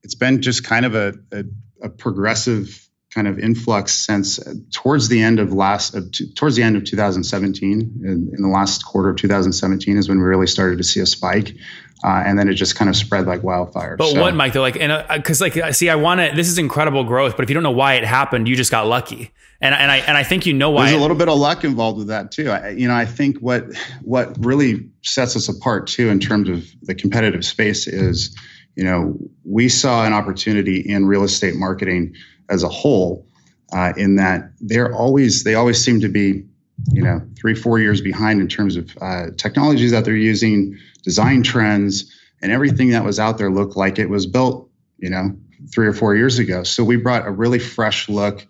it's 0.03 0.15
been 0.15 0.43
just 0.43 0.65
kind 0.65 0.85
of 0.85 0.95
a, 0.95 1.15
a, 1.33 1.45
a 1.83 1.89
progressive 1.89 2.84
kind 3.15 3.29
of 3.29 3.39
influx 3.39 3.93
since 3.93 4.41
towards 4.73 5.09
the 5.09 5.23
end 5.23 5.39
of 5.39 5.53
last 5.53 5.95
of 5.95 6.11
towards 6.35 6.57
the 6.57 6.63
end 6.63 6.77
of 6.77 6.85
2017 6.85 8.01
in, 8.03 8.31
in, 8.35 8.43
the 8.43 8.49
last 8.49 8.85
quarter 8.85 9.11
of 9.11 9.17
2017 9.17 9.97
is 9.97 10.09
when 10.09 10.19
we 10.19 10.25
really 10.25 10.49
started 10.49 10.79
to 10.79 10.85
see 10.85 11.01
a 11.01 11.07
spike. 11.07 11.55
Uh, 12.03 12.23
and 12.27 12.39
then 12.39 12.49
it 12.49 12.55
just 12.55 12.77
kind 12.77 12.91
of 12.91 12.97
spread 12.97 13.27
like 13.27 13.43
wildfire. 13.43 13.97
But 13.97 14.11
so, 14.11 14.21
what 14.21 14.35
mike 14.35 14.53
they're 14.53 14.61
like 14.61 14.77
and 14.77 15.07
because 15.17 15.41
uh, 15.41 15.47
like 15.47 15.75
see 15.75 15.89
i 15.89 15.95
want 15.95 16.21
to 16.21 16.33
this 16.35 16.49
is 16.49 16.59
incredible 16.59 17.05
growth 17.05 17.37
but 17.37 17.45
if 17.45 17.51
you 17.51 17.55
don't 17.55 17.63
know 17.63 17.71
why 17.71 17.95
it 17.95 18.05
happened 18.05 18.49
you 18.49 18.57
just 18.57 18.71
got 18.71 18.87
lucky. 18.87 19.31
And, 19.61 19.75
and 19.75 19.91
i 19.91 19.99
and 19.99 20.17
i 20.17 20.25
think 20.25 20.45
you 20.45 20.53
know 20.53 20.71
why 20.71 20.87
there's 20.87 20.99
a 20.99 21.01
little 21.01 21.17
bit 21.17 21.29
of 21.29 21.39
luck 21.39 21.65
involved 21.65 21.99
with 21.99 22.09
that 22.09 22.33
too. 22.33 22.51
I, 22.51 22.71
you 22.71 22.89
know 22.89 22.95
i 22.95 23.07
think 23.07 23.39
what 23.39 23.65
what 24.03 24.37
really 24.45 24.91
sets 25.03 25.37
us 25.37 25.49
apart 25.49 25.87
too 25.87 26.09
in 26.11 26.19
terms 26.19 26.49
of 26.49 26.67
the 26.83 26.95
competitive 26.95 27.45
space 27.45 27.87
is 27.87 28.37
you 28.75 28.85
know 28.85 29.17
we 29.45 29.69
saw 29.69 30.05
an 30.05 30.13
opportunity 30.13 30.81
in 30.81 31.07
real 31.07 31.23
estate 31.23 31.55
marketing 31.55 32.15
as 32.51 32.63
a 32.63 32.69
whole, 32.69 33.27
uh, 33.73 33.93
in 33.97 34.17
that 34.17 34.53
they're 34.61 34.95
always 34.95 35.45
they 35.45 35.55
always 35.55 35.83
seem 35.83 36.01
to 36.01 36.09
be, 36.09 36.45
you 36.93 37.03
know, 37.03 37.21
three 37.39 37.55
four 37.55 37.79
years 37.79 38.01
behind 38.01 38.41
in 38.41 38.49
terms 38.49 38.77
of 38.77 38.97
uh, 39.01 39.27
technologies 39.37 39.91
that 39.91 40.05
they're 40.05 40.17
using, 40.17 40.79
design 41.03 41.43
trends, 41.43 42.15
and 42.43 42.53
everything 42.53 42.91
that 42.91 43.05
was 43.05 43.19
out 43.19 43.39
there 43.39 43.51
looked 43.51 43.77
like 43.77 43.99
it 43.99 44.09
was 44.09 44.27
built, 44.27 44.69
you 44.99 45.11
know, 45.11 45.37
three 45.73 45.87
or 45.87 45.93
four 45.93 46.15
years 46.15 46.39
ago. 46.39 46.63
So 46.63 46.85
we 46.85 46.97
brought 46.97 47.27
a 47.27 47.31
really 47.31 47.59
fresh 47.59 48.09
look 48.09 48.47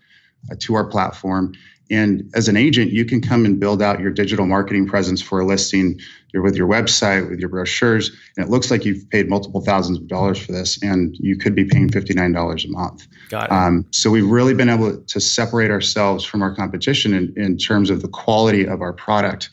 uh, 0.51 0.57
to 0.61 0.75
our 0.75 0.85
platform 0.85 1.55
and 1.91 2.31
as 2.35 2.49
an 2.49 2.57
agent, 2.57 2.93
you 2.93 3.05
can 3.05 3.21
come 3.21 3.45
and 3.45 3.61
build 3.61 3.83
out 3.83 4.01
your 4.01 4.11
digital 4.11 4.47
marketing 4.47 4.87
presence 4.87 5.21
for 5.21 5.41
a 5.41 5.47
listing 5.47 6.01
with 6.33 6.57
your 6.57 6.67
website, 6.67 7.29
with 7.29 7.39
your 7.39 7.49
brochures. 7.49 8.11
And 8.37 8.47
it 8.47 8.51
looks 8.51 8.71
like 8.71 8.85
you've 8.85 9.09
paid 9.11 9.29
multiple 9.29 9.61
thousands 9.61 9.99
of 9.99 10.09
dollars 10.09 10.39
for 10.39 10.53
this, 10.53 10.83
and 10.83 11.15
you 11.21 11.37
could 11.37 11.55
be 11.55 11.65
paying 11.65 11.91
$59 11.91 12.65
a 12.65 12.69
month. 12.69 13.07
Got 13.29 13.45
it. 13.45 13.53
Um, 13.53 13.87
so 13.91 14.11
we've 14.11 14.29
really 14.29 14.55
been 14.55 14.71
able 14.71 14.99
to 14.99 15.21
separate 15.21 15.71
ourselves 15.71 16.25
from 16.25 16.43
our 16.43 16.55
competition 16.55 17.13
in, 17.13 17.35
in 17.37 17.59
terms 17.59 17.91
of 17.91 18.03
the 18.03 18.09
quality 18.09 18.67
of 18.67 18.81
our 18.81 18.93
product. 18.93 19.51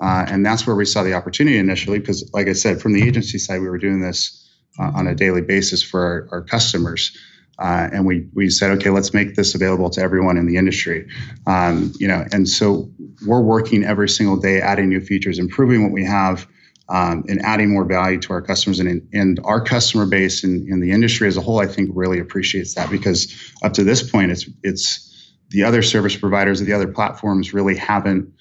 Uh, 0.00 0.24
and 0.28 0.46
that's 0.46 0.66
where 0.66 0.76
we 0.76 0.84
saw 0.84 1.02
the 1.02 1.14
opportunity 1.14 1.58
initially, 1.58 1.98
because, 1.98 2.30
like 2.32 2.48
I 2.48 2.54
said, 2.54 2.80
from 2.80 2.92
the 2.92 3.06
agency 3.06 3.38
side, 3.38 3.60
we 3.60 3.68
were 3.68 3.78
doing 3.78 4.00
this 4.00 4.48
uh, 4.78 4.90
on 4.94 5.06
a 5.06 5.14
daily 5.14 5.42
basis 5.42 5.82
for 5.82 6.00
our, 6.00 6.28
our 6.32 6.42
customers. 6.42 7.16
Uh, 7.62 7.88
and 7.92 8.04
we 8.04 8.26
we 8.34 8.50
said, 8.50 8.72
okay, 8.72 8.90
let's 8.90 9.14
make 9.14 9.36
this 9.36 9.54
available 9.54 9.88
to 9.88 10.00
everyone 10.00 10.36
in 10.36 10.46
the 10.46 10.56
industry, 10.56 11.08
um, 11.46 11.92
you 12.00 12.08
know. 12.08 12.24
And 12.32 12.48
so 12.48 12.90
we're 13.24 13.40
working 13.40 13.84
every 13.84 14.08
single 14.08 14.36
day, 14.36 14.60
adding 14.60 14.88
new 14.88 15.00
features, 15.00 15.38
improving 15.38 15.84
what 15.84 15.92
we 15.92 16.04
have, 16.04 16.48
um, 16.88 17.24
and 17.28 17.40
adding 17.42 17.70
more 17.70 17.84
value 17.84 18.18
to 18.18 18.32
our 18.32 18.42
customers. 18.42 18.80
And 18.80 19.08
and 19.12 19.38
our 19.44 19.60
customer 19.60 20.06
base 20.06 20.42
and, 20.42 20.68
in 20.68 20.80
the 20.80 20.90
industry 20.90 21.28
as 21.28 21.36
a 21.36 21.40
whole, 21.40 21.60
I 21.60 21.68
think, 21.68 21.90
really 21.94 22.18
appreciates 22.18 22.74
that 22.74 22.90
because 22.90 23.32
up 23.62 23.74
to 23.74 23.84
this 23.84 24.02
point, 24.02 24.32
it's 24.32 24.48
it's 24.64 25.08
the 25.50 25.62
other 25.62 25.82
service 25.82 26.16
providers, 26.16 26.60
the 26.60 26.72
other 26.72 26.88
platforms 26.88 27.54
really 27.54 27.76
haven't 27.76 28.32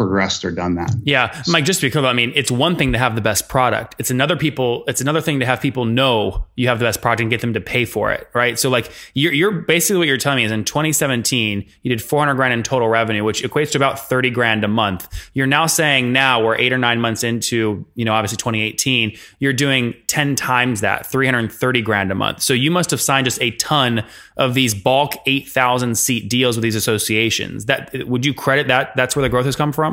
progressed 0.00 0.46
or 0.46 0.50
done 0.50 0.76
that. 0.76 0.94
Yeah, 1.02 1.42
Mike. 1.46 1.66
Just 1.66 1.82
because 1.82 2.06
I 2.06 2.14
mean, 2.14 2.32
it's 2.34 2.50
one 2.50 2.74
thing 2.74 2.92
to 2.92 2.98
have 2.98 3.16
the 3.16 3.20
best 3.20 3.50
product. 3.50 3.96
It's 3.98 4.10
another 4.10 4.34
people. 4.34 4.82
It's 4.86 5.02
another 5.02 5.20
thing 5.20 5.40
to 5.40 5.46
have 5.46 5.60
people 5.60 5.84
know 5.84 6.46
you 6.56 6.68
have 6.68 6.78
the 6.78 6.86
best 6.86 7.02
product 7.02 7.20
and 7.20 7.28
get 7.28 7.42
them 7.42 7.52
to 7.52 7.60
pay 7.60 7.84
for 7.84 8.10
it, 8.12 8.28
right? 8.32 8.58
So 8.58 8.70
like, 8.70 8.90
you're, 9.12 9.32
you're 9.34 9.52
basically 9.52 9.98
what 9.98 10.08
you're 10.08 10.16
telling 10.16 10.38
me 10.38 10.44
is 10.44 10.52
in 10.52 10.64
2017 10.64 11.66
you 11.82 11.88
did 11.90 12.02
400 12.02 12.34
grand 12.34 12.54
in 12.54 12.62
total 12.62 12.88
revenue, 12.88 13.24
which 13.24 13.42
equates 13.42 13.72
to 13.72 13.78
about 13.78 13.98
30 14.08 14.30
grand 14.30 14.64
a 14.64 14.68
month. 14.68 15.06
You're 15.34 15.46
now 15.46 15.66
saying 15.66 16.14
now 16.14 16.42
we're 16.42 16.56
eight 16.56 16.72
or 16.72 16.78
nine 16.78 17.00
months 17.00 17.22
into, 17.22 17.86
you 17.94 18.06
know, 18.06 18.14
obviously 18.14 18.38
2018, 18.38 19.18
you're 19.38 19.52
doing 19.52 19.94
10 20.06 20.34
times 20.34 20.80
that, 20.80 21.06
330 21.06 21.82
grand 21.82 22.10
a 22.10 22.14
month. 22.14 22.40
So 22.40 22.54
you 22.54 22.70
must 22.70 22.90
have 22.90 23.02
signed 23.02 23.26
just 23.26 23.40
a 23.42 23.50
ton 23.52 24.04
of 24.38 24.54
these 24.54 24.74
bulk 24.74 25.12
8,000 25.26 25.96
seat 25.96 26.30
deals 26.30 26.56
with 26.56 26.62
these 26.62 26.74
associations. 26.74 27.66
That 27.66 28.08
would 28.08 28.24
you 28.24 28.32
credit 28.32 28.68
that? 28.68 28.96
That's 28.96 29.14
where 29.14 29.22
the 29.22 29.28
growth 29.28 29.44
has 29.44 29.56
come 29.56 29.72
from. 29.72 29.89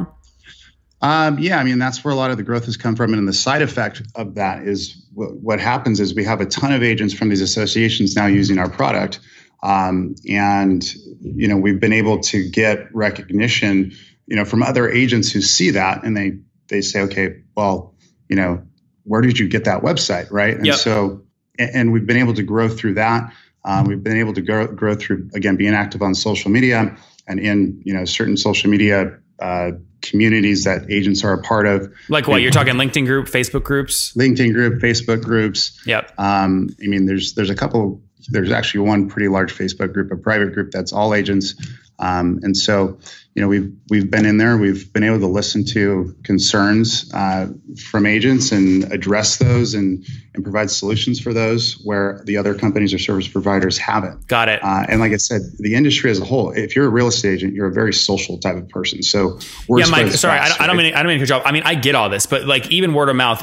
Um, 1.02 1.38
yeah, 1.38 1.60
I 1.60 1.64
mean 1.64 1.78
that's 1.78 2.04
where 2.04 2.12
a 2.12 2.18
lot 2.18 2.32
of 2.32 2.38
the 2.38 2.44
growth 2.44 2.66
has 2.66 2.76
come 2.76 2.96
from, 2.96 3.14
and 3.14 3.28
the 3.28 3.34
side 3.34 3.62
effect 3.62 4.02
of 4.16 4.36
that 4.36 4.64
is 4.64 4.94
w- 5.16 5.38
what 5.40 5.60
happens 5.60 6.00
is 6.00 6.16
we 6.16 6.24
have 6.24 6.42
a 6.42 6.46
ton 6.46 6.74
of 6.74 6.82
agents 6.82 7.14
from 7.14 7.30
these 7.30 7.42
associations 7.42 8.16
now 8.16 8.26
using 8.26 8.58
our 8.58 8.70
product, 8.70 9.20
um, 9.62 10.16
and 10.28 10.84
you 11.22 11.48
know 11.48 11.58
we've 11.58 11.80
been 11.80 11.94
able 11.94 12.20
to 12.22 12.50
get 12.50 12.94
recognition, 12.96 13.94
you 14.26 14.36
know, 14.36 14.44
from 14.44 14.64
other 14.64 14.90
agents 14.90 15.32
who 15.32 15.40
see 15.40 15.72
that 15.72 16.04
and 16.04 16.18
they 16.18 16.40
they 16.68 16.82
say, 16.82 17.02
okay, 17.02 17.44
well, 17.56 17.94
you 18.28 18.36
know, 18.36 18.64
where 19.04 19.22
did 19.22 19.38
you 19.38 19.48
get 19.48 19.66
that 19.66 19.84
website, 19.84 20.32
right? 20.32 20.56
And 20.56 20.66
yep. 20.66 20.76
so, 20.76 21.22
and, 21.60 21.70
and 21.74 21.94
we've 21.94 22.06
been 22.06 22.18
able 22.18 22.34
to 22.34 22.44
grow 22.44 22.70
through 22.70 22.96
that. 22.96 23.32
Um, 23.64 23.86
we've 23.86 24.04
been 24.04 24.18
able 24.18 24.34
to 24.34 24.42
grow, 24.42 24.68
grow 24.68 24.96
through 24.96 25.30
again 25.36 25.58
being 25.58 25.74
active 25.74 26.02
on 26.02 26.16
social 26.16 26.50
media 26.50 26.98
and 27.28 27.40
in 27.40 27.82
you 27.86 27.94
know 27.94 28.06
certain 28.06 28.38
social 28.38 28.72
media 28.72 29.20
uh, 29.40 29.72
communities 30.02 30.64
that 30.64 30.90
agents 30.90 31.24
are 31.24 31.34
a 31.34 31.42
part 31.42 31.68
of. 31.68 31.92
Like 32.10 32.28
what? 32.28 32.42
You're 32.42 32.52
talking 32.52 32.76
LinkedIn 32.76 33.06
group, 33.06 33.28
Facebook 33.28 33.64
groups? 33.64 34.14
LinkedIn 34.14 34.54
group, 34.54 34.82
Facebook 34.82 35.24
groups. 35.24 35.80
Yep. 35.86 36.14
Um, 36.18 36.70
I 36.84 36.88
mean, 36.88 37.06
there's 37.06 37.34
there's 37.34 37.50
a 37.50 37.56
couple. 37.56 38.02
There's 38.30 38.52
actually 38.52 38.82
one 38.82 39.08
pretty 39.08 39.30
large 39.30 39.54
Facebook 39.54 39.94
group, 39.94 40.12
a 40.12 40.18
private 40.18 40.54
group 40.54 40.72
that's 40.72 40.92
all 40.92 41.14
agents. 41.14 41.56
Um, 42.00 42.40
and 42.44 42.56
so, 42.56 43.00
you 43.38 43.44
know, 43.44 43.50
we've 43.50 43.72
we've 43.92 44.10
been 44.10 44.26
in 44.26 44.38
there. 44.38 44.58
We've 44.58 44.92
been 44.92 45.04
able 45.04 45.20
to 45.20 45.28
listen 45.28 45.64
to 45.66 46.16
concerns 46.24 47.14
uh, 47.14 47.50
from 47.80 48.08
agents 48.08 48.52
and 48.52 48.92
address 48.92 49.38
those 49.38 49.76
and 49.76 50.04
and 50.34 50.44
provide 50.44 50.72
solutions 50.72 51.20
for 51.20 51.34
those 51.34 51.74
where 51.84 52.24
the 52.26 52.38
other 52.38 52.56
companies 52.56 52.96
or 52.96 52.98
service 52.98 53.28
providers 53.28 53.78
haven't. 53.78 54.26
Got 54.28 54.50
it. 54.50 54.64
Uh, 54.64 54.86
and 54.90 55.00
like 55.00 55.12
I 55.12 55.18
said, 55.18 55.42
the 55.60 55.76
industry 55.76 56.10
as 56.10 56.20
a 56.20 56.26
whole, 56.26 56.50
if 56.50 56.76
you're 56.76 56.88
a 56.88 56.90
real 56.90 57.08
estate 57.08 57.34
agent, 57.34 57.54
you're 57.54 57.68
a 57.68 57.72
very 57.72 57.94
social 57.94 58.40
type 58.40 58.56
of 58.56 58.68
person. 58.70 59.04
So 59.04 59.38
we're 59.68 59.82
yeah, 59.82 59.86
Mike. 59.86 60.12
Sorry, 60.14 60.40
fast, 60.40 60.60
I, 60.60 60.64
I, 60.64 60.68
don't 60.68 60.78
mean 60.78 60.96
I 60.96 61.04
don't 61.04 61.10
mean 61.10 61.20
to 61.20 61.26
job. 61.28 61.44
I 61.46 61.52
mean 61.52 61.64
I 61.64 61.76
get 61.76 61.94
all 61.94 62.10
this, 62.10 62.26
but 62.26 62.46
like 62.46 62.72
even 62.72 62.96
word 62.96 63.10
of 63.10 63.16
mouth, 63.16 63.42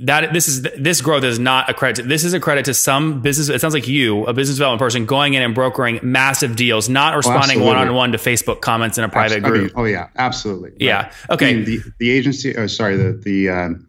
that 0.00 0.32
this 0.32 0.48
is 0.48 0.62
this 0.62 1.00
growth 1.00 1.22
is 1.22 1.38
not 1.38 1.70
a 1.70 1.74
credit. 1.74 2.02
To, 2.02 2.08
this 2.08 2.24
is 2.24 2.34
a 2.34 2.40
credit 2.40 2.64
to 2.64 2.74
some 2.74 3.22
business. 3.22 3.48
It 3.50 3.60
sounds 3.60 3.74
like 3.74 3.86
you, 3.86 4.24
a 4.26 4.32
business 4.32 4.56
development 4.56 4.80
person, 4.80 5.06
going 5.06 5.34
in 5.34 5.42
and 5.42 5.54
brokering 5.54 6.00
massive 6.02 6.56
deals, 6.56 6.88
not 6.88 7.14
responding 7.14 7.60
one 7.60 7.76
on 7.76 7.94
one 7.94 8.10
to 8.10 8.18
Facebook 8.18 8.60
comments 8.60 8.98
in 8.98 9.04
a 9.04 9.08
private 9.08 9.27
absolutely. 9.36 9.60
group. 9.60 9.72
Oh 9.76 9.84
yeah, 9.84 10.08
absolutely. 10.16 10.72
Yeah. 10.78 11.02
Right. 11.02 11.12
Okay. 11.30 11.50
I 11.50 11.54
mean, 11.54 11.64
the 11.64 11.80
the 11.98 12.10
agency. 12.10 12.56
Oh, 12.56 12.66
sorry. 12.66 12.96
The 12.96 13.12
the 13.12 13.48
um, 13.48 13.88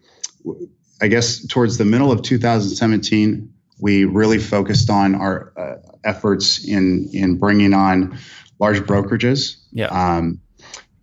I 1.01 1.07
guess 1.07 1.45
towards 1.47 1.77
the 1.77 1.85
middle 1.85 2.11
of 2.11 2.21
2017, 2.21 3.53
we 3.79 4.05
really 4.05 4.39
focused 4.39 4.89
on 4.89 5.15
our 5.15 5.53
uh, 5.57 5.75
efforts 6.03 6.65
in 6.67 7.09
in 7.13 7.37
bringing 7.37 7.73
on 7.73 8.17
large 8.59 8.81
brokerages. 8.81 9.57
Yeah. 9.71 9.87
Um, 9.87 10.41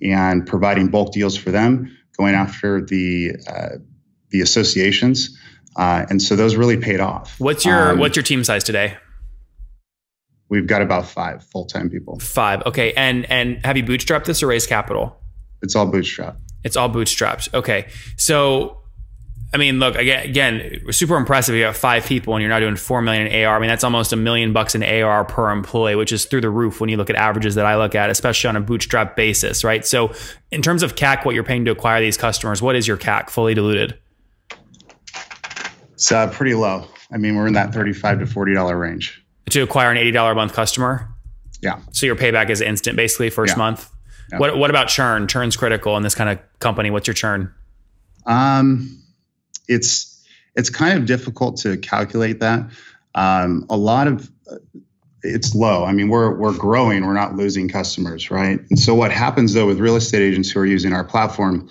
and 0.02 0.47
providing 0.47 0.88
bulk 0.88 1.12
deals 1.12 1.37
for 1.37 1.50
them, 1.50 1.97
going 2.16 2.35
after 2.35 2.85
the 2.85 3.33
uh, 3.49 3.69
the 4.31 4.40
associations, 4.40 5.38
uh, 5.76 6.07
and 6.09 6.21
so 6.21 6.37
those 6.37 6.57
really 6.57 6.76
paid 6.76 7.00
off. 7.00 7.38
What's 7.38 7.64
your 7.64 7.93
um, 7.93 7.99
What's 7.99 8.16
your 8.16 8.23
team 8.23 8.45
size 8.45 8.64
today? 8.64 8.97
We've 10.49 10.67
got 10.67 10.83
about 10.83 11.07
five 11.07 11.43
full 11.43 11.67
time 11.67 11.91
people. 11.91 12.19
Five. 12.21 12.62
Okay. 12.67 12.93
And 12.95 13.29
and 13.31 13.65
have 13.65 13.76
you 13.76 13.83
bootstrapped 13.83 14.25
this 14.25 14.43
or 14.43 14.49
raised 14.49 14.69
capital? 14.69 15.21
It's 15.62 15.75
all 15.75 15.91
bootstrapped. 15.91 16.37
It's 16.65 16.76
all 16.76 16.88
bootstrapped. 16.88 17.53
Okay. 17.55 17.88
So 18.17 18.83
I 19.55 19.59
mean, 19.59 19.79
look 19.79 19.95
again. 19.95 20.26
Again, 20.26 20.81
super 20.91 21.17
impressive. 21.17 21.55
You 21.55 21.65
have 21.65 21.76
five 21.76 22.05
people, 22.05 22.35
and 22.35 22.43
you're 22.43 22.50
now 22.50 22.61
doing 22.61 22.76
four 22.76 23.00
million 23.00 23.26
in 23.26 23.45
AR. 23.47 23.57
I 23.57 23.61
mean, 23.61 23.69
that's 23.69 23.85
almost 23.85 24.12
a 24.12 24.17
million 24.17 24.53
bucks 24.53 24.75
in 24.75 24.83
AR 24.83 25.25
per 25.25 25.50
employee, 25.50 25.95
which 25.95 26.12
is 26.12 26.25
through 26.25 26.41
the 26.43 26.50
roof 26.50 26.81
when 26.81 26.91
you 26.91 26.97
look 26.97 27.11
at 27.11 27.17
averages 27.17 27.55
that 27.55 27.65
I 27.65 27.76
look 27.76 27.95
at, 27.95 28.11
especially 28.11 28.49
on 28.49 28.57
a 28.57 28.61
bootstrap 28.61 29.15
basis, 29.15 29.62
right? 29.62 29.87
So, 29.87 30.12
in 30.50 30.62
terms 30.62 30.83
of 30.83 30.97
CAC, 30.97 31.25
what 31.25 31.35
you're 31.35 31.45
paying 31.45 31.65
to 31.67 31.71
acquire 31.71 32.00
these 32.00 32.17
customers, 32.17 32.61
what 32.61 32.75
is 32.75 32.88
your 32.88 32.97
CAC 32.97 33.31
fully 33.31 33.55
diluted? 33.55 33.99
It's 35.95 36.11
uh, 36.11 36.29
pretty 36.29 36.55
low. 36.55 36.87
I 37.12 37.17
mean, 37.17 37.37
we're 37.37 37.47
in 37.47 37.55
that 37.55 37.73
thirty-five 37.73 38.19
to 38.19 38.26
forty 38.26 38.53
dollar 38.53 38.76
range 38.76 39.25
to 39.50 39.62
acquire 39.62 39.91
an 39.91 39.97
eighty 39.97 40.11
dollar 40.11 40.33
a 40.33 40.35
month 40.35 40.53
customer. 40.53 41.09
Yeah. 41.62 41.81
So 41.93 42.07
your 42.07 42.17
payback 42.17 42.50
is 42.50 42.61
instant, 42.61 42.97
basically, 42.97 43.31
first 43.31 43.55
yeah. 43.55 43.59
month. 43.59 43.91
Yeah. 44.31 44.38
What 44.38 44.59
What 44.59 44.71
about 44.71 44.88
churn? 44.88 45.29
Churn's 45.29 45.57
critical 45.57 45.97
in 45.97 46.03
this 46.03 46.15
kind 46.15 46.31
of 46.31 46.38
company. 46.59 46.91
What's 46.91 47.07
your 47.07 47.15
churn? 47.15 47.53
Um 48.26 49.03
it's 49.69 50.25
it's 50.57 50.71
kind 50.71 50.99
of 50.99 51.07
difficult 51.07 51.59
to 51.59 51.76
calculate 51.76 52.41
that. 52.41 52.69
Um, 53.15 53.67
a 53.71 53.76
lot 53.76 54.09
of 54.09 54.31
it's 55.23 55.55
low. 55.55 55.85
I 55.85 55.93
mean, 55.93 56.09
we're 56.09 56.35
we're 56.35 56.57
growing. 56.57 57.05
We're 57.07 57.15
not 57.15 57.37
losing 57.37 57.69
customers, 57.69 58.31
right? 58.31 58.61
And 58.71 58.79
so 58.79 58.95
what 58.95 59.11
happens 59.11 59.55
though 59.55 59.67
with 59.67 59.79
real 59.79 59.97
estate 59.97 60.23
agents 60.23 60.50
who 60.50 60.61
are 60.61 60.67
using 60.67 60.93
our 60.93 61.05
platform, 61.05 61.69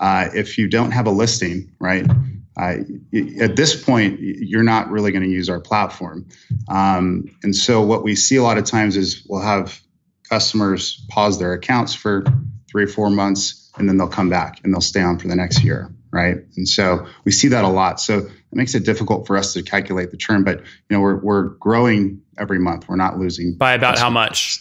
uh, 0.00 0.28
if 0.34 0.58
you 0.58 0.68
don't 0.68 0.90
have 0.92 1.06
a 1.06 1.10
listing, 1.10 1.70
right? 1.78 2.06
At 2.56 3.56
this 3.56 3.82
point, 3.82 4.20
you're 4.20 4.62
not 4.62 4.90
really 4.90 5.10
going 5.10 5.24
to 5.24 5.30
use 5.30 5.48
our 5.48 5.60
platform. 5.60 6.28
Um, 6.68 7.34
and 7.42 7.54
so 7.56 7.82
what 7.82 8.04
we 8.04 8.14
see 8.14 8.36
a 8.36 8.42
lot 8.42 8.58
of 8.58 8.64
times 8.64 8.96
is 8.96 9.24
we'll 9.28 9.40
have 9.40 9.80
customers 10.28 11.04
pause 11.08 11.38
their 11.38 11.52
accounts 11.54 11.94
for 11.94 12.24
three 12.70 12.84
or 12.84 12.88
four 12.88 13.10
months, 13.10 13.70
and 13.76 13.88
then 13.88 13.96
they'll 13.96 14.08
come 14.08 14.28
back 14.28 14.60
and 14.64 14.72
they'll 14.72 14.80
stay 14.80 15.02
on 15.02 15.18
for 15.18 15.28
the 15.28 15.36
next 15.36 15.64
year 15.64 15.90
right? 16.12 16.36
And 16.56 16.68
so 16.68 17.06
we 17.24 17.32
see 17.32 17.48
that 17.48 17.64
a 17.64 17.68
lot. 17.68 18.00
So 18.00 18.18
it 18.18 18.30
makes 18.52 18.74
it 18.74 18.84
difficult 18.84 19.26
for 19.26 19.36
us 19.36 19.54
to 19.54 19.62
calculate 19.62 20.10
the 20.10 20.16
churn, 20.16 20.44
but 20.44 20.60
you 20.60 20.66
know 20.90 21.00
we're 21.00 21.16
we're 21.16 21.42
growing 21.42 22.22
every 22.38 22.58
month. 22.58 22.88
We're 22.88 22.96
not 22.96 23.18
losing 23.18 23.56
by 23.56 23.72
about 23.72 23.98
how 23.98 24.10
much? 24.10 24.60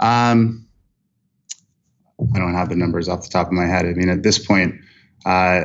Um, 0.00 0.66
I 2.34 2.38
don't 2.38 2.54
have 2.54 2.68
the 2.68 2.76
numbers 2.76 3.08
off 3.08 3.22
the 3.22 3.28
top 3.28 3.46
of 3.46 3.52
my 3.52 3.66
head. 3.66 3.86
I 3.86 3.92
mean, 3.92 4.08
at 4.08 4.22
this 4.22 4.44
point, 4.44 4.74
uh, 5.24 5.62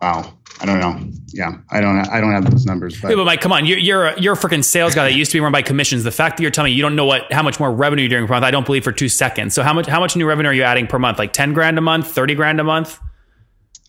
wow, 0.00 0.36
I 0.60 0.66
don't 0.66 0.80
know. 0.80 0.98
Yeah, 1.28 1.58
I 1.70 1.80
don't. 1.80 1.98
I 2.08 2.20
don't 2.20 2.32
have 2.32 2.50
those 2.50 2.66
numbers. 2.66 3.00
But, 3.00 3.10
yeah, 3.10 3.16
but 3.16 3.24
Mike, 3.24 3.40
come 3.40 3.52
on, 3.52 3.66
you're 3.66 3.78
you're 3.78 4.06
a, 4.06 4.20
you're 4.20 4.34
a 4.34 4.36
freaking 4.36 4.64
sales 4.64 4.94
guy 4.94 5.04
that 5.04 5.14
used 5.14 5.30
to 5.32 5.36
be 5.36 5.40
run 5.40 5.52
by 5.52 5.62
commissions. 5.62 6.04
The 6.04 6.10
fact 6.10 6.36
that 6.36 6.42
you're 6.42 6.50
telling 6.50 6.70
me 6.70 6.76
you 6.76 6.82
don't 6.82 6.96
know 6.96 7.06
what 7.06 7.32
how 7.32 7.42
much 7.42 7.60
more 7.60 7.72
revenue 7.72 8.02
you're 8.02 8.10
doing 8.10 8.26
per 8.26 8.34
month, 8.34 8.44
I 8.44 8.50
don't 8.50 8.66
believe 8.66 8.84
for 8.84 8.92
two 8.92 9.08
seconds. 9.08 9.54
So 9.54 9.62
how 9.62 9.72
much 9.72 9.86
how 9.86 10.00
much 10.00 10.16
new 10.16 10.26
revenue 10.26 10.50
are 10.50 10.54
you 10.54 10.64
adding 10.64 10.86
per 10.86 10.98
month? 10.98 11.18
Like 11.18 11.32
ten 11.32 11.52
grand 11.52 11.78
a 11.78 11.82
month, 11.82 12.08
thirty 12.08 12.34
grand 12.34 12.60
a 12.60 12.64
month? 12.64 12.98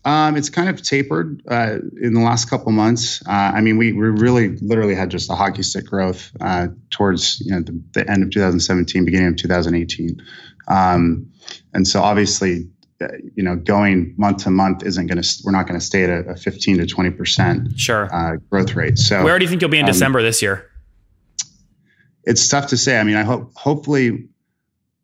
Um, 0.04 0.36
it's 0.36 0.50
kind 0.50 0.68
of 0.68 0.82
tapered 0.82 1.42
uh, 1.48 1.76
in 2.00 2.14
the 2.14 2.20
last 2.20 2.50
couple 2.50 2.72
months. 2.72 3.22
Uh, 3.26 3.52
I 3.54 3.60
mean, 3.60 3.76
we, 3.76 3.92
we 3.92 4.08
really 4.08 4.56
literally 4.56 4.96
had 4.96 5.10
just 5.10 5.30
a 5.30 5.34
hockey 5.34 5.62
stick 5.62 5.86
growth 5.86 6.32
uh, 6.40 6.68
towards 6.90 7.40
you 7.40 7.52
know 7.52 7.60
the, 7.60 7.80
the, 7.92 8.10
end 8.10 8.24
of 8.24 8.30
2017, 8.30 9.04
beginning 9.04 9.28
of 9.28 9.36
2018, 9.36 10.20
um, 10.66 11.30
and 11.72 11.86
so 11.86 12.02
obviously, 12.02 12.68
you 13.34 13.42
know, 13.42 13.56
going 13.56 14.14
month 14.16 14.44
to 14.44 14.50
month 14.50 14.84
isn't 14.84 15.06
going 15.06 15.20
to 15.20 15.42
we're 15.44 15.52
not 15.52 15.66
going 15.66 15.78
to 15.78 15.84
stay 15.84 16.04
at 16.04 16.10
a, 16.10 16.30
a, 16.30 16.36
15 16.36 16.78
to 16.78 16.86
20 16.86 17.10
percent 17.10 17.78
sure 17.78 18.12
uh, 18.14 18.36
growth 18.50 18.74
rate. 18.74 18.98
So 18.98 19.24
where 19.24 19.38
do 19.38 19.44
you 19.44 19.48
think 19.48 19.60
you'll 19.60 19.70
be 19.70 19.78
in 19.78 19.84
um, 19.84 19.92
December 19.92 20.22
this 20.22 20.42
year? 20.42 20.68
It's 22.24 22.48
tough 22.48 22.68
to 22.68 22.76
say. 22.76 22.98
I 22.98 23.02
mean, 23.02 23.16
I 23.16 23.22
hope 23.22 23.52
hopefully 23.56 24.28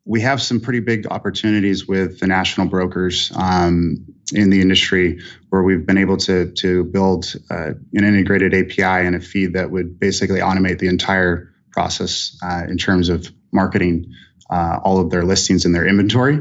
we 0.04 0.22
have 0.22 0.40
some 0.40 0.60
pretty 0.60 0.80
big 0.80 1.06
opportunities 1.10 1.86
with 1.86 2.20
the 2.20 2.26
national 2.26 2.68
brokers 2.68 3.30
um, 3.36 4.06
in 4.32 4.48
the 4.48 4.62
industry 4.62 5.20
where 5.50 5.62
we've 5.62 5.86
been 5.86 5.98
able 5.98 6.16
to 6.16 6.50
to 6.52 6.84
build 6.84 7.34
uh, 7.50 7.72
an 7.92 8.04
integrated 8.04 8.54
API 8.54 9.06
and 9.06 9.14
a 9.14 9.20
feed 9.20 9.52
that 9.52 9.70
would 9.70 10.00
basically 10.00 10.40
automate 10.40 10.78
the 10.78 10.88
entire 10.88 11.52
process 11.72 12.38
uh, 12.42 12.64
in 12.68 12.78
terms 12.78 13.08
of 13.08 13.30
marketing 13.52 14.12
uh, 14.50 14.78
all 14.82 14.98
of 14.98 15.10
their 15.10 15.24
listings 15.24 15.64
and 15.64 15.74
their 15.74 15.86
inventory. 15.86 16.40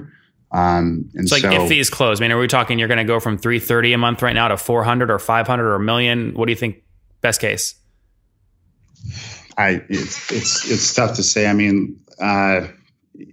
Um, 0.52 1.10
and 1.14 1.24
It's 1.24 1.32
like 1.32 1.42
so, 1.42 1.52
if 1.52 1.70
these 1.70 1.90
close, 1.90 2.20
I 2.20 2.24
mean, 2.24 2.32
are 2.32 2.40
we 2.40 2.48
talking 2.48 2.80
you're 2.80 2.88
going 2.88 3.00
to 3.00 3.04
go 3.04 3.20
from 3.20 3.38
330 3.38 3.94
a 3.94 3.98
month 3.98 4.22
right 4.22 4.34
now 4.34 4.48
to 4.48 4.58
400 4.58 5.12
or 5.12 5.20
500 5.20 5.64
or 5.64 5.76
a 5.76 5.80
million? 5.80 6.34
What 6.34 6.46
do 6.46 6.52
you 6.52 6.58
think? 6.58 6.84
Best 7.22 7.42
case. 7.42 7.76
I 9.58 9.82
it's 9.90 10.32
it's 10.32 10.72
it's 10.72 10.94
tough 10.94 11.16
to 11.16 11.24
say. 11.24 11.48
I 11.48 11.54
mean, 11.54 12.00
uh, 12.22 12.68